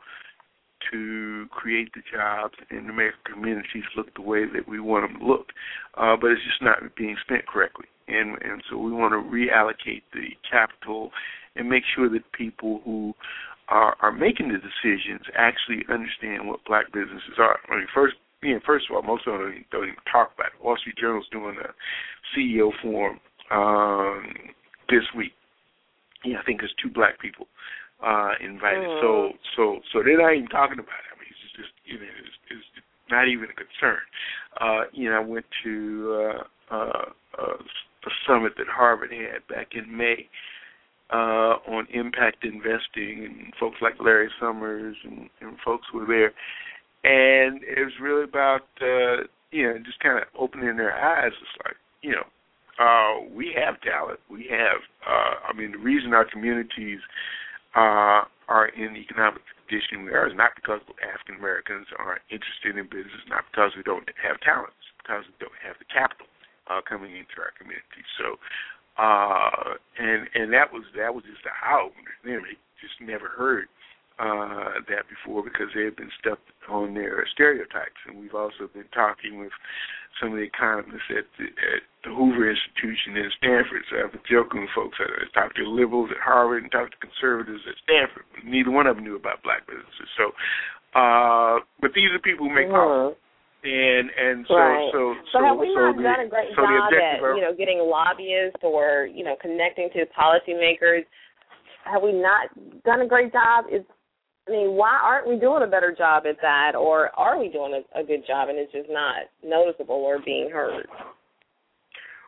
[0.90, 5.20] to create the jobs and to make communities look the way that we want them
[5.20, 5.46] to look.
[5.96, 7.86] Uh, but it's just not being spent correctly.
[8.08, 11.10] And and so we want to reallocate the capital
[11.56, 13.14] and make sure that people who
[13.68, 17.58] are, are making the decisions actually understand what black businesses are.
[17.70, 20.04] I mean, first, you know, first of all, most of them don't even, don't even
[20.10, 20.64] talk about it.
[20.64, 21.70] Wall Street Journal's doing a
[22.34, 24.32] CEO forum um,
[24.88, 25.32] this week.
[26.24, 27.46] Yeah, I think there's two black people
[28.04, 28.84] uh, invited.
[28.84, 29.00] Mm.
[29.00, 31.10] So so so they're not even talking about it.
[31.10, 34.02] I mean, it's just you know it's, it's not even a concern.
[34.60, 37.04] Uh, you know, I went to uh, uh,
[37.38, 37.58] uh,
[38.06, 40.28] a summit that Harvard had back in May
[41.12, 46.32] uh, on impact investing, and folks like Larry Summers and, and folks were there,
[47.04, 51.32] and it was really about uh, you know just kind of opening their eyes.
[51.32, 52.26] It's like you know
[52.78, 54.20] uh, we have talent.
[54.30, 54.80] We have.
[55.04, 57.00] Uh, I mean, the reason our communities
[57.74, 62.76] uh, are in the economic condition we are is not because African Americans aren't interested
[62.76, 66.28] in business, not because we don't have talent, it's because we don't have the capital
[66.68, 68.04] uh, coming into our community.
[68.20, 68.36] So,
[69.00, 72.14] uh, and and that was that was just a eye opener.
[72.24, 72.44] Know,
[72.80, 73.68] just never heard
[74.18, 78.88] uh, that before because they have been stuck on their stereotypes, and we've also been
[78.92, 79.52] talking with
[80.20, 83.82] some of the economists at the, at the Hoover Institution in Stanford.
[83.88, 84.98] So I've been joking with folks.
[85.00, 88.28] I talked to liberals at Harvard and talked to conservatives at Stanford.
[88.44, 90.08] Neither one of them knew about black businesses.
[90.20, 90.36] So,
[90.92, 93.16] uh, but these are people who make mm-hmm.
[93.16, 93.18] policy.
[93.62, 94.90] And and so right.
[94.90, 97.38] so so, so have we so not the, done a great so job at are,
[97.38, 101.06] you know getting lobbyists or you know connecting to policymakers?
[101.86, 102.50] Have we not
[102.82, 103.66] done a great job?
[103.70, 103.86] Is
[104.48, 107.80] I mean, why aren't we doing a better job at that, or are we doing
[107.80, 110.86] a, a good job and it's just not noticeable or being heard?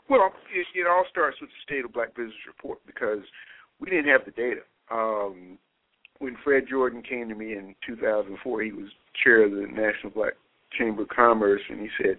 [0.09, 3.21] Well, it, it all starts with the State of Black Business Report because
[3.81, 4.61] we didn't have the data.
[4.91, 5.59] Um,
[6.19, 8.89] when Fred Jordan came to me in 2004, he was
[9.23, 10.35] chair of the National Black
[10.79, 12.19] Chamber of Commerce, and he said,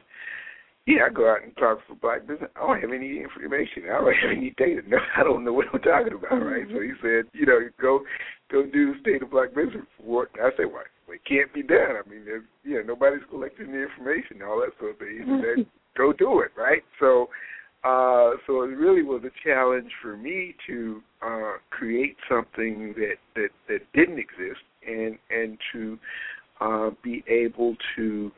[0.86, 2.50] "Yeah, I go out and talk for black business.
[2.56, 3.84] I don't have any information.
[3.86, 4.82] I don't have any data.
[4.88, 8.02] No, I don't know what I'm talking about, right?" So he said, "You know, go
[8.52, 10.84] go do the State of Black Business Report." I said, "Why?
[11.08, 12.02] Well, it can't be done.
[12.02, 15.22] I mean, there's, you know, nobody's collecting the information, all that sort of thing.
[15.22, 15.66] He said,
[15.98, 17.30] go do it, right?" So
[17.86, 23.50] uh, so it really was a challenge for me to uh, create something that, that,
[23.68, 26.00] that didn't exist and and to
[26.62, 28.32] uh, be able to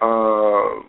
[0.00, 0.80] uh,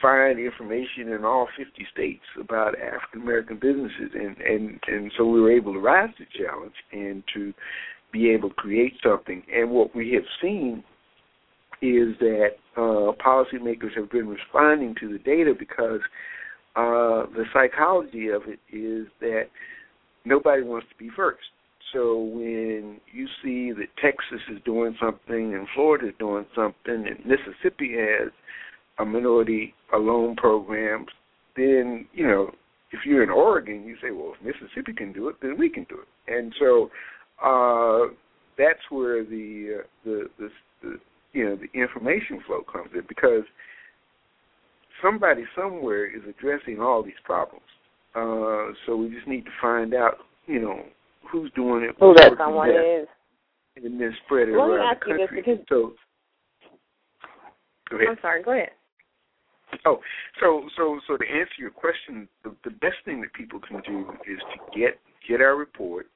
[0.00, 5.40] find information in all 50 states about African American businesses and, and and so we
[5.40, 7.52] were able to rise to the challenge and to
[8.12, 10.84] be able to create something and what we have seen
[11.82, 16.00] is that uh, policymakers have been responding to the data because
[16.74, 19.44] uh, the psychology of it is that
[20.24, 21.40] nobody wants to be first.
[21.92, 27.24] So when you see that Texas is doing something and Florida is doing something and
[27.24, 28.32] Mississippi has
[28.98, 31.06] a minority a loan program,
[31.56, 32.50] then you know
[32.92, 35.84] if you're in Oregon, you say, well, if Mississippi can do it, then we can
[35.88, 36.32] do it.
[36.32, 36.90] And so
[37.44, 38.12] uh,
[38.56, 40.48] that's where the, uh, the the
[40.82, 40.96] the
[41.32, 43.42] you know the information flow comes in because
[45.02, 47.64] somebody somewhere is addressing all these problems.
[48.14, 50.14] Uh, so we just need to find out,
[50.46, 50.84] you know,
[51.30, 53.06] who's doing it, who that someone is,
[53.76, 55.64] and then spread it Let around the country.
[55.68, 55.92] so,
[57.90, 58.08] go ahead.
[58.08, 58.42] I'm sorry.
[58.42, 58.70] Go ahead.
[59.86, 60.00] Oh,
[60.40, 64.10] so so so to answer your question, the, the best thing that people can do
[64.28, 66.08] is to get get our report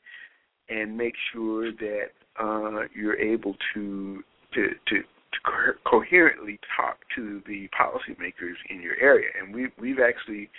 [0.68, 2.10] and make sure that
[2.40, 8.96] uh, you're able to to to to co- coherently talk to the policymakers in your
[9.00, 9.28] area.
[9.40, 10.50] And we we've actually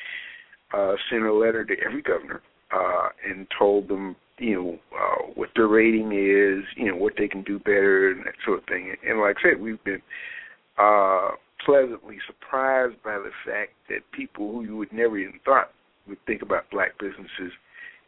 [0.73, 2.41] uh, sent a letter to every governor
[2.71, 7.27] uh, and told them, you know uh, what their rating is, you know what they
[7.27, 8.95] can do better and that sort of thing.
[9.05, 10.01] And like I said, we've been
[10.77, 11.31] uh,
[11.65, 15.71] pleasantly surprised by the fact that people who you would never even thought
[16.07, 17.53] would think about black businesses,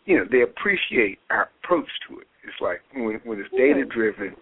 [0.06, 2.28] you know, they appreciate our approach to it.
[2.44, 4.36] It's like when when it's data driven,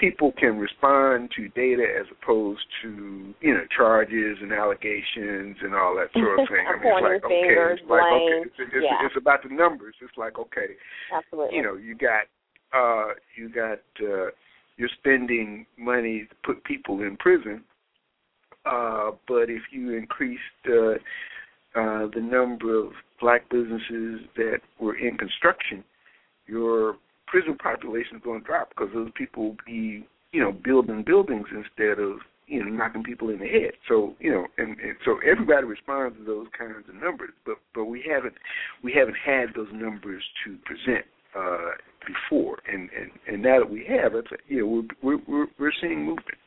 [0.00, 5.94] people can respond to data as opposed to you know charges and allegations and all
[5.94, 6.64] that sort of thing.
[6.66, 9.06] I mean, it's like okay, fingers, it's like okay, it's, it's, yeah.
[9.06, 9.94] it's about the numbers.
[10.02, 10.76] It's like okay,
[11.14, 11.56] Absolutely.
[11.56, 12.24] you know, you got
[12.72, 14.32] uh you got uh
[14.76, 17.62] you're spending money to put people in prison.
[18.64, 20.94] Uh but if you increased uh
[21.78, 25.84] uh the number of black businesses that were in construction,
[26.46, 26.96] your
[27.26, 31.46] prison population is going to drop because those people will be, you know, building buildings
[31.54, 33.72] instead of, you know, knocking people in the head.
[33.88, 37.84] So, you know, and, and so everybody responds to those kinds of numbers, but but
[37.84, 38.34] we haven't
[38.82, 41.04] we haven't had those numbers to present
[41.38, 41.72] uh
[42.06, 46.04] before, and and and now that we have, it's you know we're we're we're seeing
[46.04, 46.38] movement.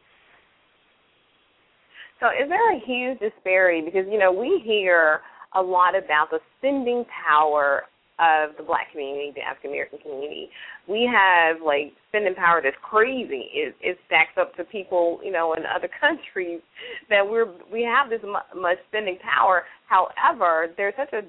[2.24, 3.84] So is there a huge disparity?
[3.84, 5.20] Because, you know, we hear
[5.54, 7.84] a lot about the spending power
[8.16, 10.48] of the black community, the African American community.
[10.88, 13.52] We have like spending power that's crazy.
[13.52, 16.62] It, it stacks up to people, you know, in other countries
[17.10, 19.64] that we're we have this mu- much spending power.
[19.92, 21.28] However, there's such a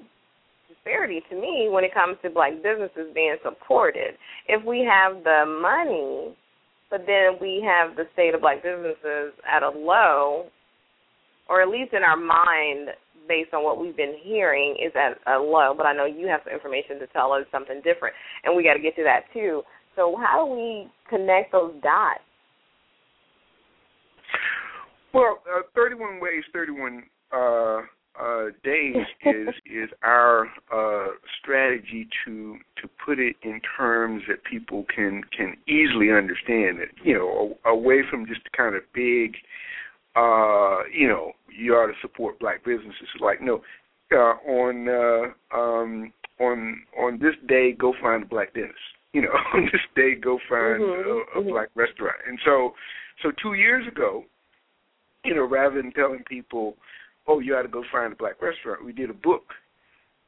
[0.71, 4.15] disparity to me when it comes to black businesses being supported.
[4.47, 6.37] If we have the money,
[6.89, 10.45] but then we have the state of black businesses at a low,
[11.49, 12.89] or at least in our mind,
[13.27, 15.73] based on what we've been hearing, is at a low.
[15.75, 18.73] But I know you have some information to tell us something different, and we got
[18.73, 19.63] to get to that too.
[19.95, 22.19] So how do we connect those dots?
[25.13, 27.37] Well, uh, 31 Ways, 31 uh,
[28.19, 34.85] uh, Days is is our uh, strategy to to put it in terms that people
[34.93, 36.89] can can easily understand it.
[37.03, 39.35] You know, a- away from just kind of big,
[40.15, 43.07] uh, you know, you ought to support black businesses.
[43.19, 43.61] Like no,
[44.11, 48.77] uh, on uh, um, on on this day, go find a black dentist.
[49.13, 51.49] You know, on this day, go find Mhm, a, a mhm.
[51.49, 52.17] black restaurant.
[52.27, 52.73] And so,
[53.23, 54.23] so two years ago,
[55.23, 56.75] you know, rather than telling people,
[57.27, 59.43] "Oh, you ought to go find a black restaurant," we did a book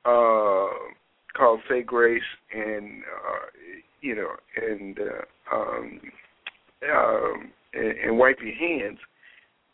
[0.05, 0.71] uh,
[1.35, 2.21] called "Say Grace,"
[2.53, 3.45] and uh,
[4.01, 6.01] you know, and uh, um,
[6.91, 8.97] um, and, and "Wipe Your Hands."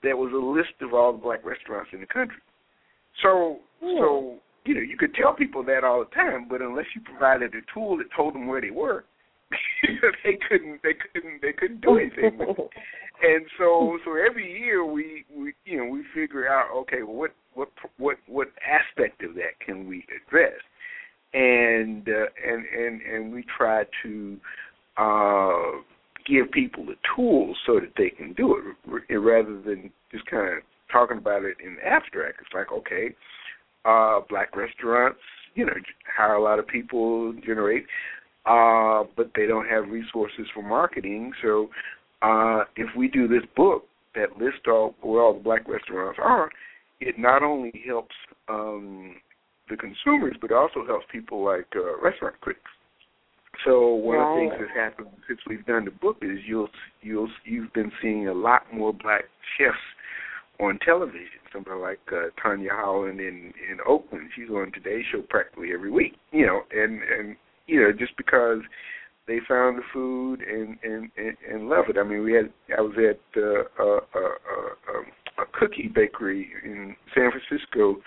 [0.04, 2.38] That was a list of all the black restaurants in the country.
[3.22, 7.02] So, so you know, you could tell people that all the time, but unless you
[7.02, 9.06] provided a tool that told them where they were,
[10.24, 12.38] they couldn't, they couldn't, they couldn't do anything.
[12.38, 12.70] with it.
[13.22, 17.32] And so, so every year we, we, you know, we figure out, okay, well, what,
[17.54, 20.60] what, what, what aspect of that can we address?
[21.36, 24.38] And uh, and and and we try to
[24.98, 25.82] uh,
[26.26, 30.64] give people the tools so that they can do it, rather than just kind of
[30.92, 32.38] talking about it in abstract.
[32.42, 33.16] It's like, okay,
[33.86, 35.20] uh, black restaurants,
[35.56, 35.74] you know,
[36.16, 37.86] hire a lot of people, generate,
[38.46, 41.32] uh, but they don't have resources for marketing.
[41.42, 41.70] So
[42.22, 46.50] uh, if we do this book that lists all where all the black restaurants are,
[47.00, 48.16] it not only helps
[48.48, 49.16] um,
[49.70, 52.70] the consumers, but also helps people like uh, restaurant critics.
[53.66, 56.70] So one of the things that's happened since we've done the book is you'll
[57.02, 59.26] you'll you've been seeing a lot more black
[59.58, 59.78] chefs
[60.60, 61.40] on television.
[61.52, 66.16] Somebody like uh, Tanya Holland in in Oakland, she's on Today Show practically every week.
[66.32, 67.36] You know, and and
[67.68, 68.60] you know just because
[69.28, 71.98] they found the food and and and, and love it.
[71.98, 74.26] I mean, we had I was at uh, a, a,
[75.40, 77.98] a, a cookie bakery in San Francisco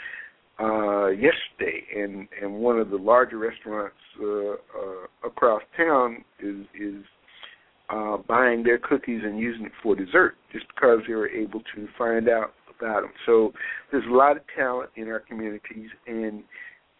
[0.58, 7.04] uh yesterday and and one of the larger restaurants uh, uh across town is is
[7.90, 11.86] uh buying their cookies and using it for dessert just because they were able to
[11.98, 13.52] find out about them so
[13.92, 16.42] there's a lot of talent in our communities and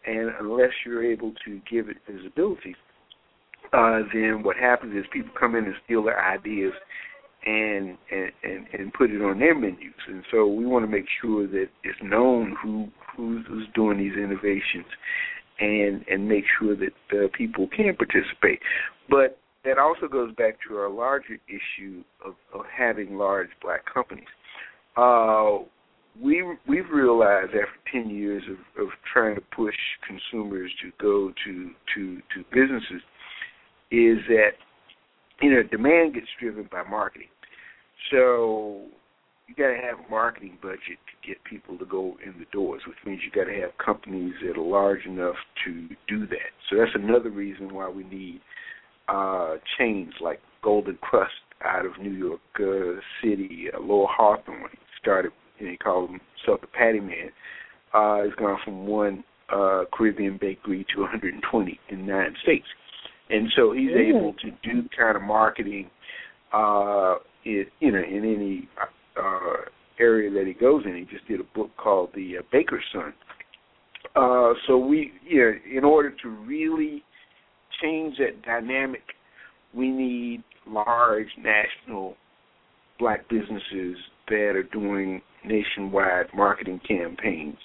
[0.07, 2.77] and unless you're able to give it visibility
[3.73, 6.73] uh then what happens is people come in and steal their ideas
[7.47, 9.95] and and and, put it on their menus.
[10.09, 14.17] And so we want to make sure that it's known who who's, who's doing these
[14.17, 14.87] innovations,
[15.61, 18.61] and and make sure that uh, people can participate.
[19.09, 24.27] But that also goes back to our larger issue of, of having large black companies.
[24.97, 25.59] Uh,
[26.21, 29.75] we we've realized after ten years of, of trying to push
[30.07, 33.03] consumers to go to to to businesses
[33.91, 34.53] is that
[35.43, 37.29] you know demand gets driven by marketing.
[38.11, 38.83] So
[39.47, 42.83] you got to have a marketing budget to get people to go in the doors,
[42.87, 46.53] which means you got to have companies that are large enough to do that.
[46.69, 48.41] So that's another reason why we need
[49.09, 51.29] uh, chains like Golden Krust
[51.65, 54.69] out of New York uh, City, uh, Lowell Hawthorne
[55.01, 57.31] started, know, he called himself the Patty Man.
[57.95, 62.67] Uh, he's gone from one uh, Caribbean bakery to 120 in nine states,
[63.31, 64.09] and so he's mm.
[64.09, 65.89] able to do kind of marketing,
[66.53, 67.15] uh,
[67.47, 68.69] in, you know, in any
[69.17, 70.97] uh, area that he goes in.
[70.97, 73.15] He just did a book called The uh, Baker's Son.
[74.15, 77.03] Uh, so we, you know, in order to really
[77.83, 79.03] change that dynamic,
[79.75, 82.17] we need large national
[82.99, 83.97] black businesses
[84.29, 87.57] that are doing nationwide marketing campaigns.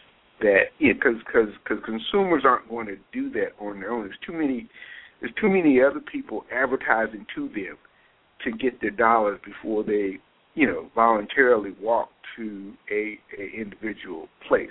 [0.41, 4.05] That yeah, because because because consumers aren't going to do that on their own.
[4.05, 4.67] There's too many
[5.19, 7.77] there's too many other people advertising to them
[8.43, 10.17] to get their dollars before they
[10.53, 14.69] you know voluntarily walk to a, a individual place.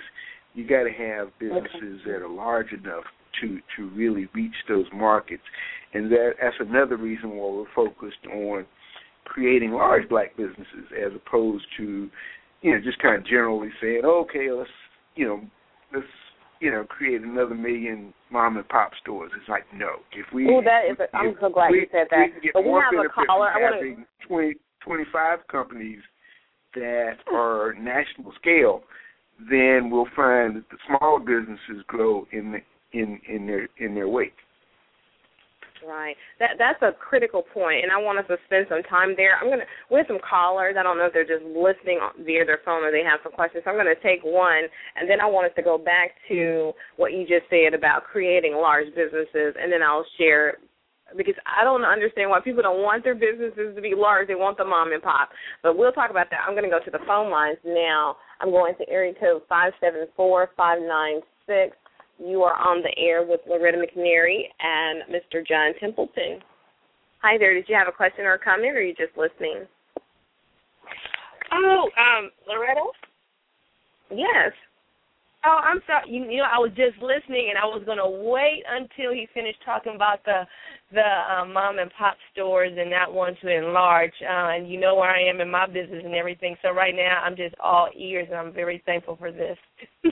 [0.53, 2.11] You got to have businesses okay.
[2.11, 3.03] that are large enough
[3.41, 5.43] to to really reach those markets,
[5.93, 8.65] and that that's another reason why we're focused on
[9.25, 12.09] creating large black businesses as opposed to
[12.61, 14.69] you know just kind of generally saying okay let's
[15.15, 15.41] you know
[15.93, 16.05] let's
[16.61, 19.31] you know create another million mom and pop stores.
[19.37, 22.07] It's like no, if we oh that is a, I'm so glad we, you said
[22.11, 22.27] that.
[22.41, 23.49] We but we have a caller.
[23.49, 24.55] I want to 20,
[24.85, 25.99] 25 companies
[26.75, 28.83] that are national scale,
[29.49, 32.59] then we'll find that the small businesses grow in the
[32.97, 34.37] in in their in their wake.
[35.81, 36.15] Right.
[36.39, 39.37] That that's a critical point, and I want us to spend some time there.
[39.41, 40.75] I'm gonna we have some callers.
[40.77, 43.63] I don't know if they're just listening via their phone or they have some questions.
[43.65, 47.13] So I'm gonna take one, and then I want us to go back to what
[47.13, 50.61] you just said about creating large businesses, and then I'll share
[51.17, 54.27] because I don't understand why people don't want their businesses to be large.
[54.27, 55.29] They want the mom and pop.
[55.63, 56.45] But we'll talk about that.
[56.47, 58.17] I'm to go to the phone lines now.
[58.39, 61.75] I'm going to area code five seven four five nine six.
[62.23, 65.45] You are on the air with Loretta McNary and Mr.
[65.45, 66.39] John Templeton.
[67.21, 67.53] Hi there.
[67.55, 69.65] Did you have a question or a comment, or are you just listening?
[71.51, 72.85] Oh, um, Loretta.
[74.11, 74.51] Yes.
[75.43, 76.11] Oh, I'm sorry.
[76.11, 79.27] You, you know, I was just listening, and I was going to wait until he
[79.33, 80.43] finished talking about the
[80.93, 84.13] the um, mom and pop stores and not want to enlarge.
[84.21, 86.55] Uh, and you know where I am in my business and everything.
[86.61, 89.57] So right now, I'm just all ears, and I'm very thankful for this.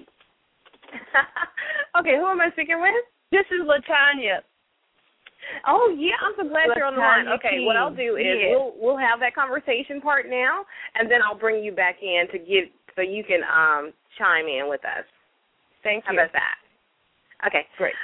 [1.99, 2.93] okay, who am I speaking with?
[3.31, 4.41] This is Latanya.
[5.67, 7.27] Oh yeah, I'm so glad you're on the line.
[7.39, 7.65] Okay, team.
[7.65, 8.49] what I'll do is yeah.
[8.49, 12.37] we'll we'll have that conversation part now, and then I'll bring you back in to
[12.37, 15.05] get so you can um chime in with us.
[15.83, 16.07] Thank you.
[16.07, 17.47] How about that?
[17.47, 17.65] Okay.
[17.77, 17.95] Great.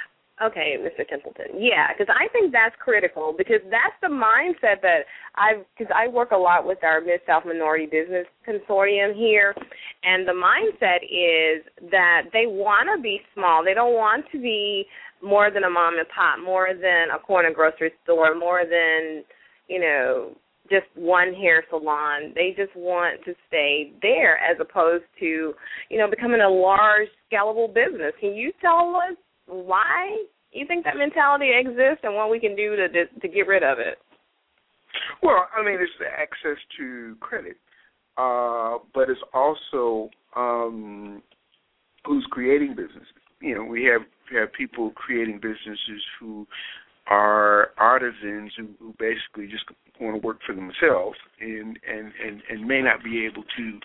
[0.44, 1.08] Okay, Mr.
[1.08, 1.56] Templeton.
[1.58, 6.32] Yeah, because I think that's critical because that's the mindset that I've, because I work
[6.32, 9.56] a lot with our Mid South Minority Business Consortium here,
[10.04, 13.64] and the mindset is that they want to be small.
[13.64, 14.86] They don't want to be
[15.24, 19.24] more than a mom and pop, more than a corner grocery store, more than
[19.70, 20.36] you know
[20.70, 22.34] just one hair salon.
[22.36, 25.54] They just want to stay there as opposed to,
[25.90, 28.14] you know, becoming a large scalable business.
[28.20, 29.16] Can you tell us
[29.48, 33.64] why you think that mentality exists and what we can do to to get rid
[33.64, 33.98] of it?
[35.22, 37.58] Well, I mean, it's the access to credit,
[38.18, 41.22] uh, but it's also um,
[42.06, 43.08] who's creating businesses.
[43.42, 46.48] You know, we have we have people creating businesses who
[47.08, 49.66] are artisans who, who basically just
[50.02, 53.80] want to work for themselves and and and and may not be able to,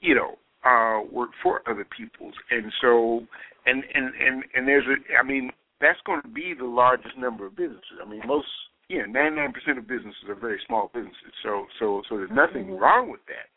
[0.00, 2.34] you know, uh, work for other people's.
[2.50, 3.26] And so,
[3.66, 5.50] and and and and there's a, I mean,
[5.80, 8.00] that's going to be the largest number of businesses.
[8.04, 8.46] I mean, most,
[8.88, 11.32] you know, 99% of businesses are very small businesses.
[11.42, 12.82] So so so there's nothing mm-hmm.
[12.82, 13.48] wrong with that.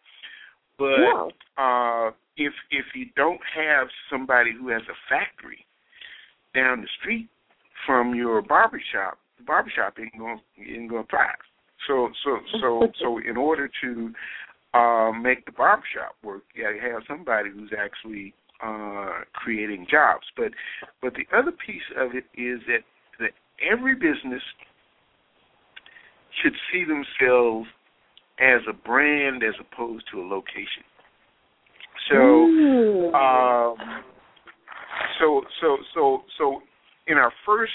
[0.78, 1.32] But no.
[1.58, 5.66] uh, if if you don't have somebody who has a factory
[6.54, 7.28] down the street
[7.86, 11.36] from your barbershop, the barbershop ain't going ain't going to thrive.
[11.88, 14.14] So so so so in order to
[14.78, 20.26] uh, make the barbershop work, you have somebody who's actually uh, creating jobs.
[20.36, 20.52] But
[21.02, 22.84] but the other piece of it is that
[23.20, 24.42] that every business
[26.42, 27.68] should see themselves
[28.40, 30.86] as a brand as opposed to a location.
[32.10, 32.18] So
[33.14, 34.04] um,
[35.20, 36.62] so so so so
[37.08, 37.74] in our first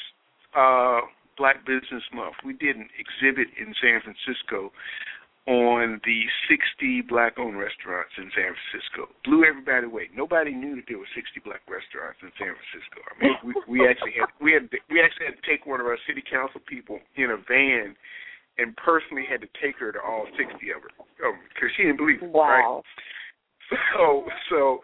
[0.57, 1.01] uh,
[1.37, 4.71] Black Business Month, we did an exhibit in San Francisco
[5.47, 9.11] on the 60 black-owned restaurants in San Francisco.
[9.27, 10.07] Blew everybody away.
[10.15, 13.03] Nobody knew that there were 60 black restaurants in San Francisco.
[13.03, 15.87] I mean, we, we actually had we had we actually had to take one of
[15.87, 17.99] our city council people in a van
[18.59, 21.99] and personally had to take her to all 60 of her because um, she didn't
[21.99, 22.31] believe it.
[22.31, 22.85] Wow.
[22.87, 23.83] Right?
[23.97, 24.79] So, so,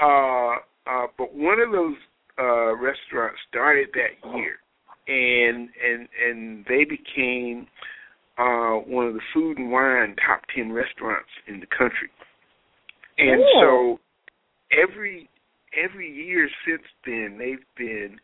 [0.00, 1.96] uh, uh, but one of those
[2.38, 4.56] uh, restaurants started that year,
[5.08, 7.66] and and and they became
[8.40, 12.08] uh, one of the food and wine top ten restaurants in the country.
[13.18, 13.60] And Ooh.
[13.60, 14.00] so
[14.72, 15.28] every
[15.76, 18.18] every year since then, they've been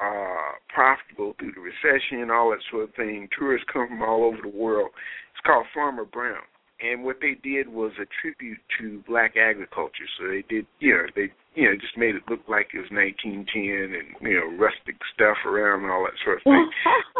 [0.00, 3.28] uh, profitable through the recession and all that sort of thing.
[3.38, 4.90] Tourists come from all over the world.
[5.32, 6.42] It's called Farmer Brown.
[6.82, 10.10] And what they did was a tribute to black agriculture.
[10.18, 12.90] So they did, you know, they, you know, just made it look like it was
[12.90, 16.70] 1910 and you know, rustic stuff around and all that sort of thing.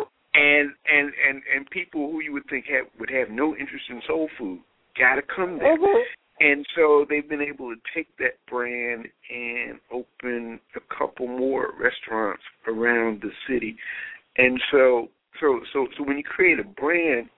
[0.35, 4.01] and and and and people who you would think have, would have no interest in
[4.07, 4.61] soul food
[4.99, 5.76] got to come there.
[5.76, 6.03] Mhm.
[6.41, 12.43] And so they've been able to take that brand and open a couple more restaurants
[12.66, 13.76] around the city.
[14.37, 15.09] And so
[15.41, 17.28] so so so when you create a brand,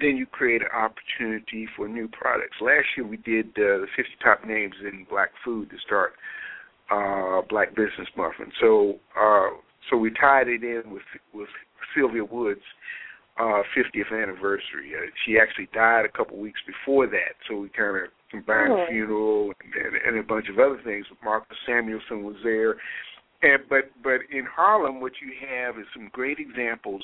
[0.00, 2.56] then you create an opportunity for new products.
[2.60, 6.14] Last year we did uh, the 50 top names in black food to start
[6.90, 8.34] uh Black Business Month.
[8.40, 9.50] And so uh
[9.88, 11.48] so we tied it in with with
[11.94, 12.60] Sylvia Woods
[13.38, 14.92] uh 50th anniversary.
[14.94, 18.84] Uh, she actually died a couple weeks before that, so we kind of combined Oh.
[18.90, 21.06] funeral and, and, and a bunch of other things.
[21.24, 22.72] Marcus Samuelsson was there,
[23.42, 27.02] and but but in Harlem, what you have is some great examples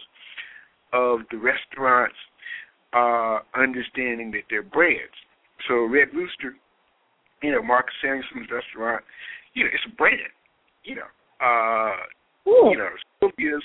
[0.93, 2.17] of the restaurants
[2.93, 5.17] uh understanding that they're brands.
[5.67, 6.55] So Red Rooster,
[7.43, 9.03] you know, Marcus Samuelsson's restaurant,
[9.55, 10.33] you know, it's a brand.
[10.85, 11.09] You know,
[11.41, 11.97] uh
[12.51, 12.71] Ooh.
[12.71, 12.89] you know,
[13.21, 13.63] Sylvia's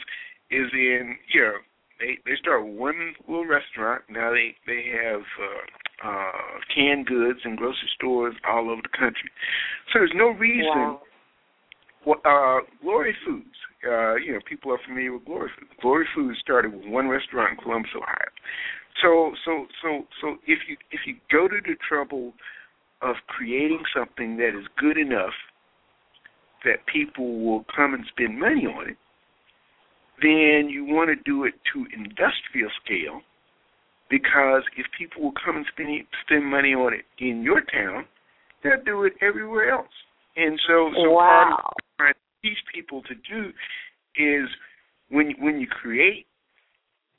[0.53, 1.57] is in you know
[1.99, 4.03] they they start one little restaurant.
[4.09, 9.31] Now they they have uh, uh, canned goods and grocery stores all over the country.
[9.91, 10.67] So there's no reason.
[10.67, 11.01] Wow.
[12.05, 13.55] Well, uh, Glory Foods,
[13.87, 15.71] uh, you know, people are familiar with Glory Foods.
[15.81, 18.27] Glory Foods started with one restaurant in Columbus, Ohio.
[19.01, 22.33] So, so, so, so if you if you go to the trouble
[23.01, 25.33] of creating something that is good enough
[26.63, 28.97] that people will come and spend money on it,
[30.23, 33.21] then you want to do it to industrial scale
[34.09, 35.89] because if people will come and spend
[36.25, 38.05] spend money on it in your town,
[38.63, 39.91] they'll do it everywhere else.
[40.35, 43.49] And so, so part of trying to teach people to do
[44.15, 44.49] is
[45.09, 46.25] when when you create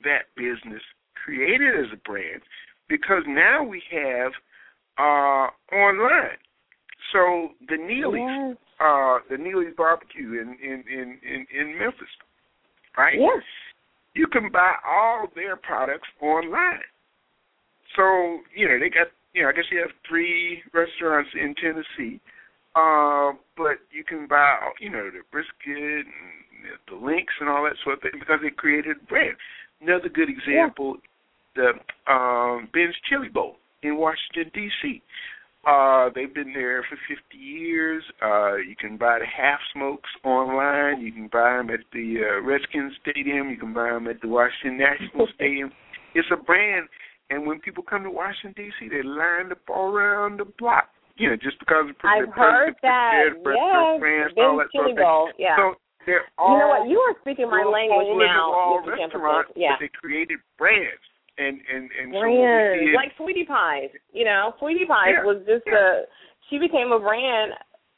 [0.03, 0.81] that business,
[1.23, 2.41] create it as a brand
[2.89, 4.31] because now we have
[4.97, 6.39] uh online.
[7.13, 8.57] So the Neely's, Yes.
[8.79, 12.07] uh the Neely's barbecue in in in in, in Memphis,
[12.97, 13.17] right?
[13.19, 13.43] Yes.
[14.13, 16.79] You can buy all their products online.
[17.95, 22.19] So you know they got you know I guess you have three restaurants in Tennessee,
[22.75, 26.07] uh, but you can buy you know the brisket and
[26.89, 29.35] the links and all that sort of thing because they created a brand.
[29.81, 30.97] Another good example,
[31.55, 31.73] the
[32.11, 35.01] um, Ben's Chili Bowl in Washington D.C.
[35.65, 38.03] Uh, they've been there for 50 years.
[38.21, 41.01] Uh, you can buy the half smokes online.
[41.01, 43.49] You can buy them at the uh, Redskins Stadium.
[43.49, 45.71] You can buy them at the Washington National Stadium.
[46.13, 46.87] It's a brand,
[47.29, 50.89] and when people come to Washington D.C., they line up all around the block.
[51.17, 53.33] You know, just because of I've heard that.
[53.33, 53.99] Yes.
[53.99, 55.33] brands, all that sort of thing.
[55.39, 55.55] Yeah.
[55.57, 56.89] So they're all you know what?
[56.91, 58.51] You are speaking my language hole in the now.
[58.51, 58.99] wall Mr.
[58.99, 59.21] Jefferson.
[59.23, 59.73] restaurants, Yeah.
[59.73, 61.01] but they created brands,
[61.37, 63.89] and and and so what we did, like Sweetie Pies.
[64.13, 66.03] You know, Sweetie Pies Yeah, was just yeah.
[66.03, 66.09] a.
[66.49, 67.53] She became a brand,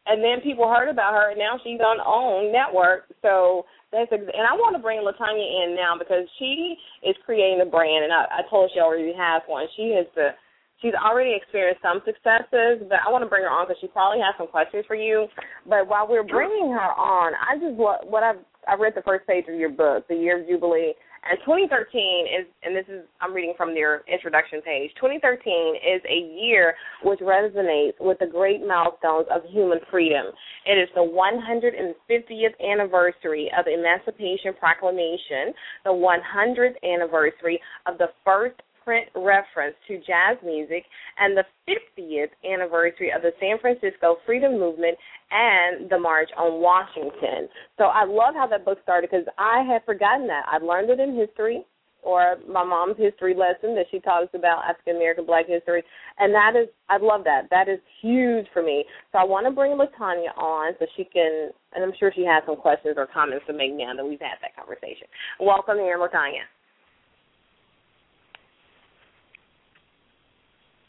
[0.07, 3.11] and then people heard about her, and now she's on own network.
[3.21, 7.59] So that's ex- and I want to bring Latanya in now because she is creating
[7.61, 9.67] a brand, and I, I told her she already has one.
[9.75, 10.31] She has the.
[10.79, 14.21] She's already experienced some successes, but I want to bring her on because she probably
[14.21, 15.25] has some questions for you.
[15.65, 19.25] But while we're bringing her on, I just lo- what I've I read the first
[19.25, 20.93] page of your book, The Year of Jubilee,
[21.29, 24.91] and 2013 is, and this is I'm reading from their introduction page.
[24.95, 30.27] 2013 is a year which resonates with the great milestones of human freedom.
[30.65, 35.53] It is the 150th anniversary of the Emancipation Proclamation,
[35.83, 38.55] the 100th anniversary of the first
[38.87, 40.85] print reference to jazz music,
[41.19, 44.97] and the 50th anniversary of the San Francisco Freedom Movement
[45.29, 47.51] and the March on Washington.
[47.77, 50.45] So I love how that book started because I had forgotten that.
[50.49, 51.65] I'd learned it in history
[52.01, 55.83] or my mom's history lesson that she taught us about African American Black history,
[56.19, 57.51] and that is I love that.
[57.51, 58.85] That is huge for me.
[59.11, 62.43] So I want to bring Latanya on so she can, and I'm sure she has
[62.45, 65.11] some questions or comments to make now that we've had that conversation.
[65.41, 66.47] Welcome here, Latanya.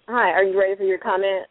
[0.08, 1.46] Hi, are you ready for your comment?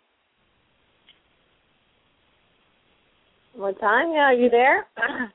[3.55, 4.87] Latanya, are you there?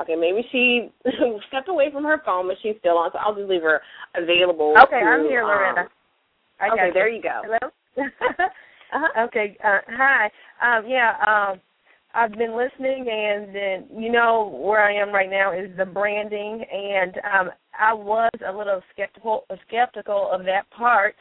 [0.00, 0.88] Okay, maybe she
[1.48, 3.10] stepped away from her phone, but she's still on.
[3.12, 3.82] So I'll just leave her
[4.14, 4.74] available.
[4.84, 5.88] Okay, to, I'm here, um, Loretta.
[6.58, 7.42] I okay, got there you go.
[7.44, 8.08] Hello.
[8.94, 9.24] Uh-huh.
[9.24, 9.56] Okay.
[9.64, 10.30] Uh, hi.
[10.60, 11.16] Um, yeah.
[11.26, 11.60] Um,
[12.14, 16.62] I've been listening, and then you know where I am right now is the branding,
[16.70, 21.14] and um, I was a little skeptical skeptical of that part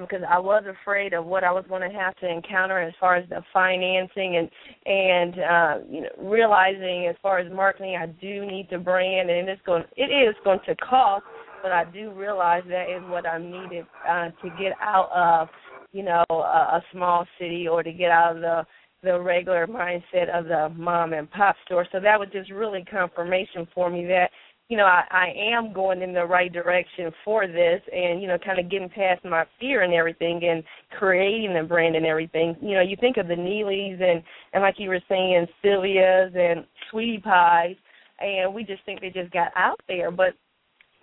[0.00, 2.92] because um, I was afraid of what I was going to have to encounter as
[2.98, 4.50] far as the financing and
[4.84, 9.48] and uh, you know realizing as far as marketing, I do need to brand, and
[9.48, 11.24] it's going it is going to cost,
[11.62, 15.48] but I do realize that is what I'm needed uh, to get out of
[15.92, 18.66] you know a, a small city or to get out of the
[19.02, 21.86] the regular mindset of the mom and pop store.
[21.92, 24.30] So that was just really confirmation for me that
[24.68, 28.38] you know I, I am going in the right direction for this, and you know
[28.38, 30.62] kind of getting past my fear and everything, and
[30.98, 32.56] creating the brand and everything.
[32.60, 34.22] You know, you think of the Neelys and
[34.52, 37.76] and like you were saying, Sylvia's and Sweetie Pies,
[38.20, 40.34] and we just think they just got out there, but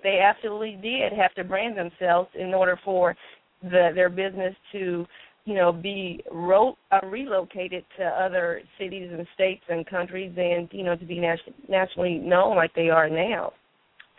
[0.03, 3.15] they absolutely did have to brand themselves in order for
[3.61, 5.05] the, their business to
[5.45, 10.83] you know be ro- uh, relocated to other cities and states and countries and you
[10.83, 11.37] know to be nat-
[11.67, 13.51] nationally known like they are now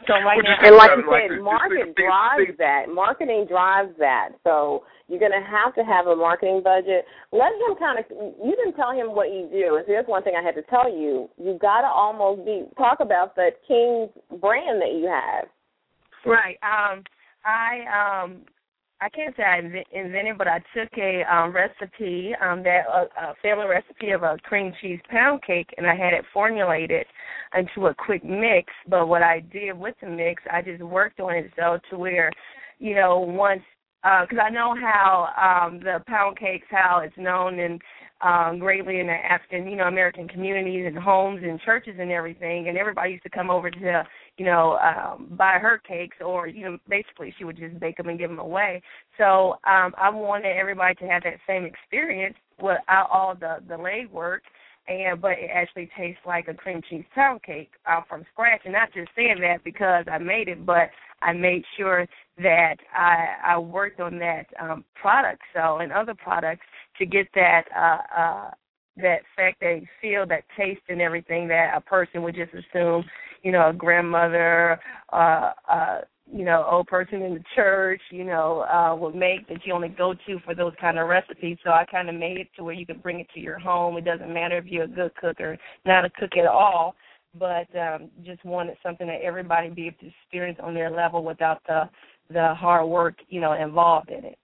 [0.09, 2.89] so right Well, now And like you said, this- market this- this- drives this- that.
[2.89, 4.31] Marketing drives that.
[4.45, 7.05] So you're going to have to have a marketing budget.
[7.33, 8.07] Let him kind of.
[8.09, 9.77] You didn't tell him what you do.
[9.77, 11.29] And here's one thing I had to tell you.
[11.37, 14.09] You got to almost be talk about that King's
[14.41, 15.45] brand that you have.
[16.25, 16.57] Right.
[16.65, 17.05] Um,
[17.45, 17.85] I
[18.25, 18.41] um,
[19.03, 23.35] I can't say I invented, but I took a um, recipe, um, that uh, a
[23.41, 27.07] family recipe of a cream cheese pound cake, and I had it formulated
[27.57, 28.71] into a quick mix.
[28.89, 32.31] But what I did with the mix, I just worked on it so to where,
[32.79, 33.63] you know, once
[34.03, 37.79] because I know how um the pound cakes, how it's known in
[38.21, 42.69] um greatly in the African, you know, American communities and homes and churches and everything
[42.69, 44.05] and everybody used to come over to,
[44.41, 48.09] you know, um buy her cakes or, you know, basically she would just bake them
[48.09, 48.81] and give them away.
[49.19, 54.41] So, um I wanted everybody to have that same experience without all the the legwork
[54.89, 58.63] and but it actually tastes like a cream cheese pound cake uh, from scratch.
[58.65, 60.89] And not just saying that because I made it, but
[61.21, 62.07] I made sure
[62.39, 66.65] that I I worked on that um product so and other products
[66.99, 68.51] to get that uh uh
[68.97, 73.05] that fact they feel that taste and everything that a person would just assume,
[73.43, 74.81] you know, a grandmother,
[75.13, 76.01] uh uh
[76.33, 79.89] you know, old person in the church, you know, uh would make that you only
[79.89, 81.59] go to for those kind of recipes.
[81.65, 83.97] So I kind of made it to where you can bring it to your home.
[83.97, 86.95] It doesn't matter if you're a good cook or not a cook at all
[87.39, 91.63] but um, just wanted something that everybody be able to experience on their level without
[91.69, 91.89] the
[92.33, 94.39] the hard work, you know, involved in it.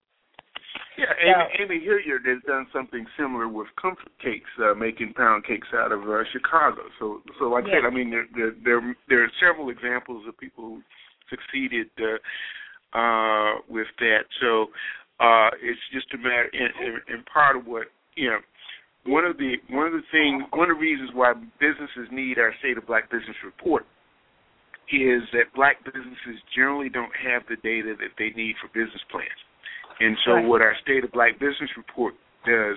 [0.97, 5.68] Yeah, Amy, Amy Hilliard has done something similar with comfort cakes, uh, making pound cakes
[5.74, 6.82] out of uh, Chicago.
[6.99, 10.38] So, so like I said, I mean, there, there there there are several examples of
[10.38, 10.82] people who
[11.28, 14.24] succeeded uh, uh, with that.
[14.40, 14.72] So,
[15.20, 18.38] uh, it's just a matter, and, and, and part of what you know.
[19.05, 22.53] One of the one of the things one of the reasons why businesses need our
[22.59, 23.86] state of black business report
[24.90, 29.45] is that black businesses generally don't have the data that they need for business plans.
[30.01, 30.44] And so Right.
[30.44, 32.76] what our state of black business report does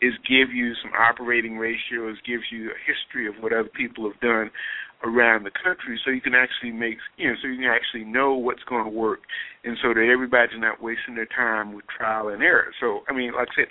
[0.00, 4.20] is give you some operating ratios, gives you a history of what other people have
[4.20, 4.50] done
[5.04, 8.32] around the country so you can actually make you know, so you can actually know
[8.34, 9.20] what's going to work
[9.64, 12.72] and so that everybody's not wasting their time with trial and error.
[12.80, 13.68] So I mean, like I said,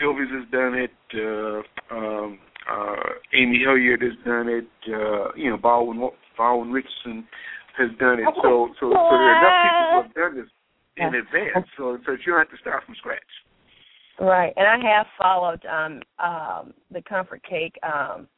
[0.00, 2.38] Sylvia's has done it, uh um
[2.70, 7.26] uh Amy Hilliard has done it, uh, you know, Baldwin Baldwin Richardson
[7.76, 8.28] has done it.
[8.42, 10.50] So so so there are enough people who have done this
[10.96, 13.20] in advance, so so you don't have to start from scratch.
[14.20, 17.76] Right, and I have followed um um the comfort cake.
[17.82, 18.28] Um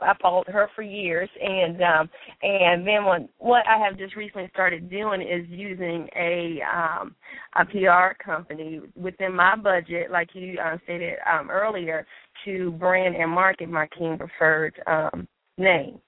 [0.00, 2.10] I followed her for years, and um
[2.42, 7.14] and then when what I have just recently started doing is using a um
[7.56, 12.06] a PR company within my budget, like you uh, stated um earlier,
[12.44, 15.26] to brand and market my King Preferred um
[15.58, 16.00] name.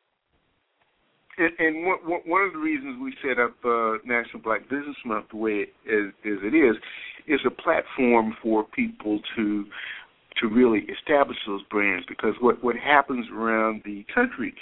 [1.38, 5.26] And, and one, one- of the reasons we set up uh, National Black Business Month
[5.30, 6.76] the way it is, as it is,
[7.26, 9.64] is a platform for people to
[10.40, 12.04] to really establish those brands.
[12.08, 14.54] Because what what happens around the country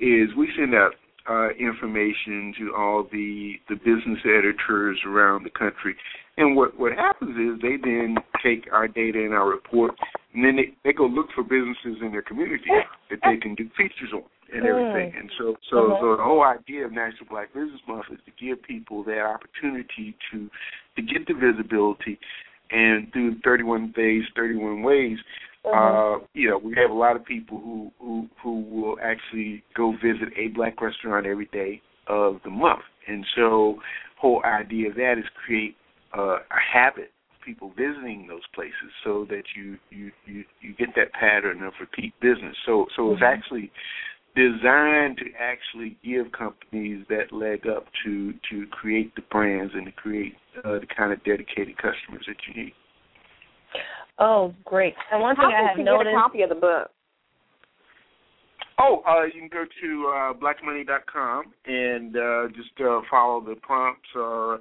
[0.00, 0.92] is we send out
[1.28, 5.94] uh, information to all the the business editors around the country,
[6.36, 9.92] and what what happens is they then take our data and our report,
[10.34, 12.70] and then they they go look for businesses in their community
[13.10, 15.14] that they can do features on and everything.
[15.18, 16.00] And so so Mhm.
[16.00, 20.14] so the whole idea of National Black Business Month is to give people that opportunity
[20.30, 20.50] to
[20.96, 22.18] to get the visibility
[22.70, 25.18] and through 31 days, 31 ways,
[25.64, 29.92] Uh, you know, we have a lot of people who who who will actually go
[29.92, 33.80] visit a black restaurant every day of the month, and so
[34.16, 35.76] whole idea of that is create
[36.18, 40.88] uh, a habit of people visiting those places so that you you you you get
[40.96, 42.56] that pattern of repeat business.
[42.66, 43.14] So so mm-hmm.
[43.14, 43.70] it's actually
[44.34, 49.92] designed to actually give companies that leg up to to create the brands and to
[49.92, 52.72] create uh, the kind of dedicated customers that you need.
[54.18, 54.94] Oh, great!
[55.10, 56.12] And one thing How I have noticed.
[56.12, 56.90] Get a copy of the book.
[58.78, 64.08] Oh, uh, you can go to uh, blackmoney.com and uh, just uh, follow the prompts.
[64.16, 64.54] Or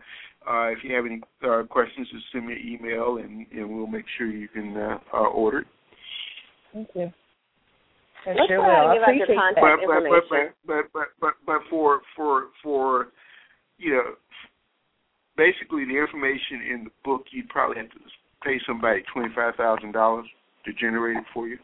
[0.48, 3.88] uh, if you have any uh, questions, just send me an email, and, and we'll
[3.88, 5.68] make sure you can uh, uh, order it.
[6.74, 7.12] Thank you.
[8.26, 8.94] I Let's sure will.
[8.94, 10.54] Give out your contact but, information.
[10.66, 13.08] But, but, but, but, but for for for
[13.78, 14.14] you know,
[15.38, 18.00] basically the information in the book, you'd probably have to
[18.44, 20.26] pay somebody twenty five thousand dollars
[20.66, 21.58] to generate it for you.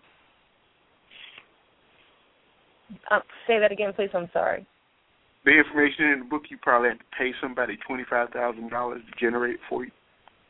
[3.12, 4.10] Uh, say that again, please.
[4.14, 4.66] I'm sorry.
[5.46, 9.02] The information in the book, you probably have to pay somebody twenty five thousand dollars
[9.06, 9.92] to generate it for you.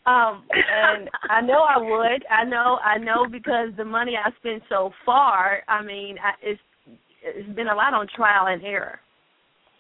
[0.08, 2.26] Um, and I know I would.
[2.32, 2.80] I know.
[2.84, 5.64] I know because the money I spent so far.
[5.68, 6.62] I mean, I, it's
[7.22, 9.00] it's been a lot on trial and error.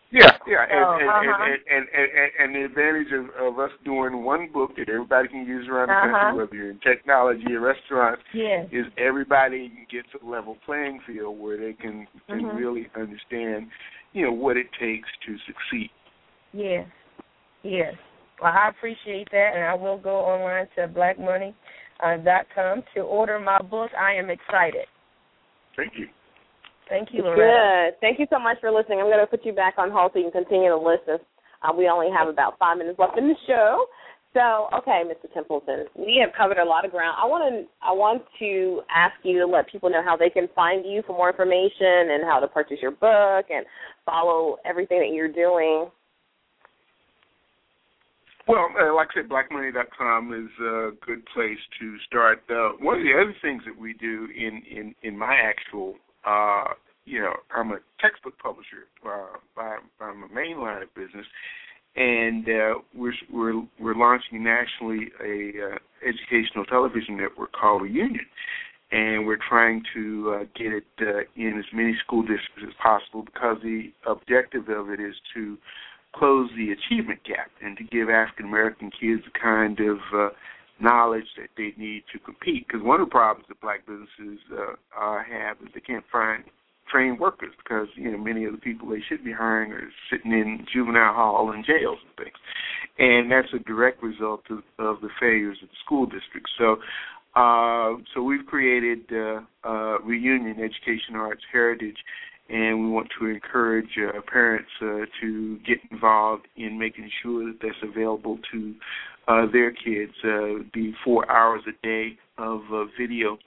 [0.09, 1.43] Yeah, yeah, and, oh, and, uh-huh.
[1.43, 5.27] and, and, and, and, and the advantage of, of us doing one book that everybody
[5.27, 6.31] can use around the uh-huh.
[6.31, 8.67] country, whether you're in technology or restaurants, yes.
[8.71, 12.55] is everybody gets a level playing field where they can can Mhm.
[12.55, 13.67] really understand,
[14.13, 15.91] you know, what it takes to succeed.
[16.53, 16.87] Yes.
[17.63, 17.95] Yes.
[18.41, 23.91] Well, I appreciate that, and I will go online to blackmoney.com to order my book.
[23.99, 24.85] I am excited.
[25.75, 26.07] Thank you.
[26.89, 27.91] Thank you, Loretta.
[27.91, 27.99] Good.
[27.99, 28.99] Thank you so much for listening.
[28.99, 31.17] I'm going to put you back on hold so you can continue to listen.
[31.63, 33.85] Uh, we only have about five minutes left in the show.
[34.33, 35.33] So, okay, Mr.
[35.33, 37.17] Templeton, we have covered a lot of ground.
[37.19, 40.47] I want to I want to ask you to let people know how they can
[40.53, 43.65] find you for more information and how to purchase your book and
[44.05, 45.89] follow everything that you're doing.
[48.47, 52.43] Well, uh, like I said, blackmoney.com is a good place to start.
[52.49, 55.95] Uh, one of the other things that we do in in in my actual,
[56.25, 56.73] uh,
[57.03, 61.25] you know, I'm a textbook publisher uh, by by my main line of business,
[61.97, 65.77] and uh, we're we're we're launching nationally a uh,
[66.07, 68.25] educational television network called Reunion,
[68.93, 73.23] and we're trying to uh, get it uh, in as many school districts as possible
[73.23, 75.57] because the objective of it is to
[76.17, 80.29] close the achievement gap and to give African American kids the kind of uh,
[80.79, 82.67] knowledge that they need to compete.
[82.67, 86.43] Because one of the problems that black businesses uh, uh, have is they can't find
[86.89, 90.31] trained workers because you know many of the people they should be hiring are sitting
[90.31, 92.37] in juvenile hall and jails and things,
[92.97, 96.51] and that's a direct result of, of the failures of the school districts.
[96.57, 96.77] So.
[97.35, 101.97] Uh, so we've created uh, uh, Reunion Education Arts Heritage,
[102.49, 107.59] and we want to encourage uh, parents uh, to get involved in making sure that
[107.61, 108.73] that's available to
[109.27, 110.13] uh, their kids.
[110.23, 113.37] Uh, be four hours a day of uh, video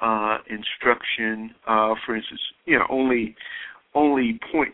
[0.00, 1.54] uh, instruction.
[1.66, 3.34] Uh, for instance, you know, only
[3.94, 4.66] only 0.6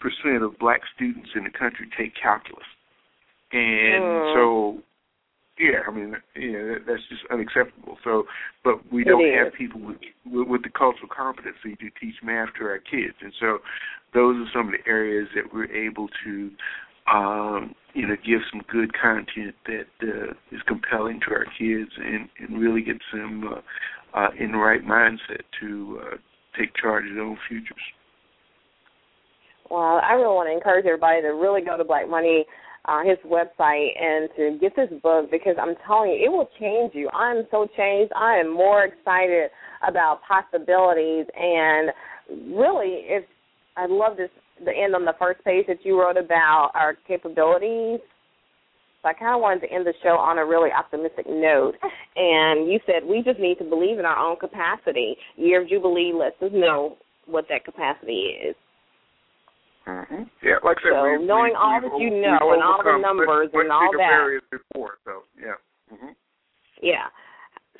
[0.00, 2.66] percent of black students in the country take calculus,
[3.52, 4.34] and Mm.
[4.34, 4.82] so
[5.58, 7.96] yeah, I mean, that, that's just unacceptable.
[8.02, 8.24] So,
[8.64, 9.34] but we It don't is.
[9.44, 13.32] have people with, with with the cultural competency to teach math to our kids, and
[13.40, 13.58] so
[14.12, 16.50] those are some of the areas that we're able to,
[17.12, 22.28] um, you know, give some good content that uh, is compelling to our kids and
[22.40, 26.16] and really gets them uh, uh, in the right mindset to uh,
[26.58, 27.78] take charge of their own futures.
[29.70, 32.44] Well, I really want to encourage everybody to really go to Black Money,
[32.86, 36.92] uh, his website, and to get this book because I'm telling you, it will change
[36.94, 37.08] you.
[37.10, 38.12] I'm so changed.
[38.14, 39.50] I am more excited
[39.86, 41.90] about possibilities, and
[42.54, 43.26] really, it's.
[43.76, 44.30] I love this.
[44.64, 48.00] The end on the first page that you wrote about our capabilities.
[49.02, 51.74] So I kind of wanted to end the show on a really optimistic note.
[52.16, 55.16] And you said we just need to believe in our own capacity.
[55.36, 58.56] Year of Jubilee lets us know what that capacity is.
[59.86, 60.22] Mm-hmm.
[60.42, 62.96] Yeah, like I said, So we, knowing we, all that you know and all the
[62.96, 64.40] numbers and all that.
[64.50, 64.96] before.
[65.04, 65.60] So yeah.
[65.90, 66.12] hmm
[66.82, 67.06] Yeah.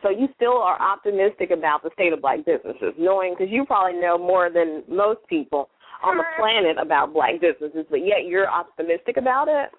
[0.02, 3.98] So you still are optimistic about the state of black businesses, knowing because you probably
[3.98, 5.70] know more than most people
[6.04, 9.70] on the planet about black businesses, but yet you're optimistic about it.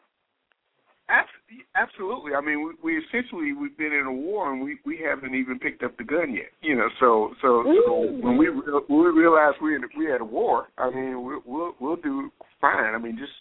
[1.09, 1.29] Abs-
[1.75, 2.33] Absolutely.
[2.33, 5.59] I mean, we, we essentially we've been in a war and we we haven't even
[5.59, 6.49] picked up the gun yet.
[6.61, 10.25] You know, so so, so when we when we realize we're in, we had a
[10.25, 12.95] war, I mean, we'll we'll, we'll do fine.
[12.95, 13.33] I mean, just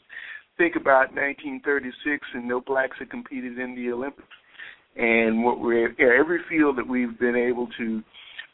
[0.59, 4.29] think about 1936 and no blacks had competed in the Olympics,
[4.97, 8.03] and what we're yeah, every field that we've been able to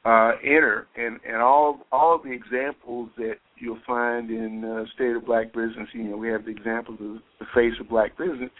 [0.05, 5.17] uh, enter, and and all all of the examples that you'll find in uh, State
[5.17, 5.89] of Black Business.
[5.93, 8.51] You know, we have the examples of the face of Black business.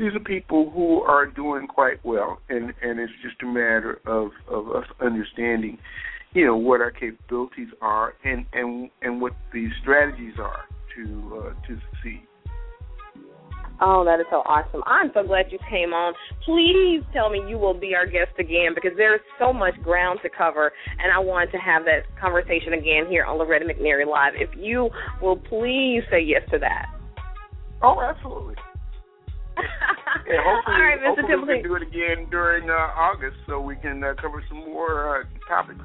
[0.00, 4.30] These are people who are doing quite well, and and it's just a matter of
[4.48, 5.76] of us understanding,
[6.32, 10.64] you know, what our capabilities are and and and what the strategies are
[10.96, 12.22] to uh, to succeed.
[13.82, 14.82] Oh, that is so awesome.
[14.86, 16.14] I'm so glad you came on.
[16.46, 20.30] Please tell me you will be our guest again because there's so much ground to
[20.30, 24.32] cover, and I want to have that conversation again here on Loretta McNary Live.
[24.36, 24.88] If you
[25.20, 26.86] will please say yes to that.
[27.82, 28.54] Oh, absolutely.
[29.60, 31.20] And hopefully, All right, Mr.
[31.20, 34.58] hopefully we can do it again during uh, August so we can uh, cover some
[34.58, 35.80] more uh, topics.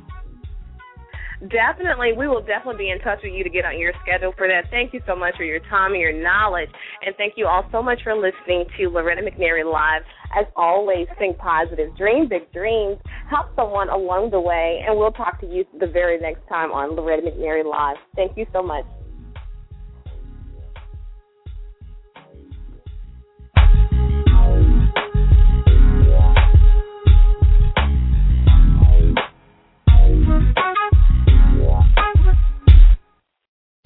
[1.41, 4.47] Definitely, we will definitely be in touch with you to get on your schedule for
[4.47, 4.71] that.
[4.71, 6.69] Thank you so much for your time and your knowledge,
[7.05, 10.01] and thank you all so much for listening to Loretta McNary Live.
[10.39, 12.97] As always, think positive, dream big dreams,
[13.29, 16.95] help someone along the way, and we'll talk to you the very next time on
[16.95, 17.97] Loretta McNary Live.
[18.15, 18.85] Thank you so much.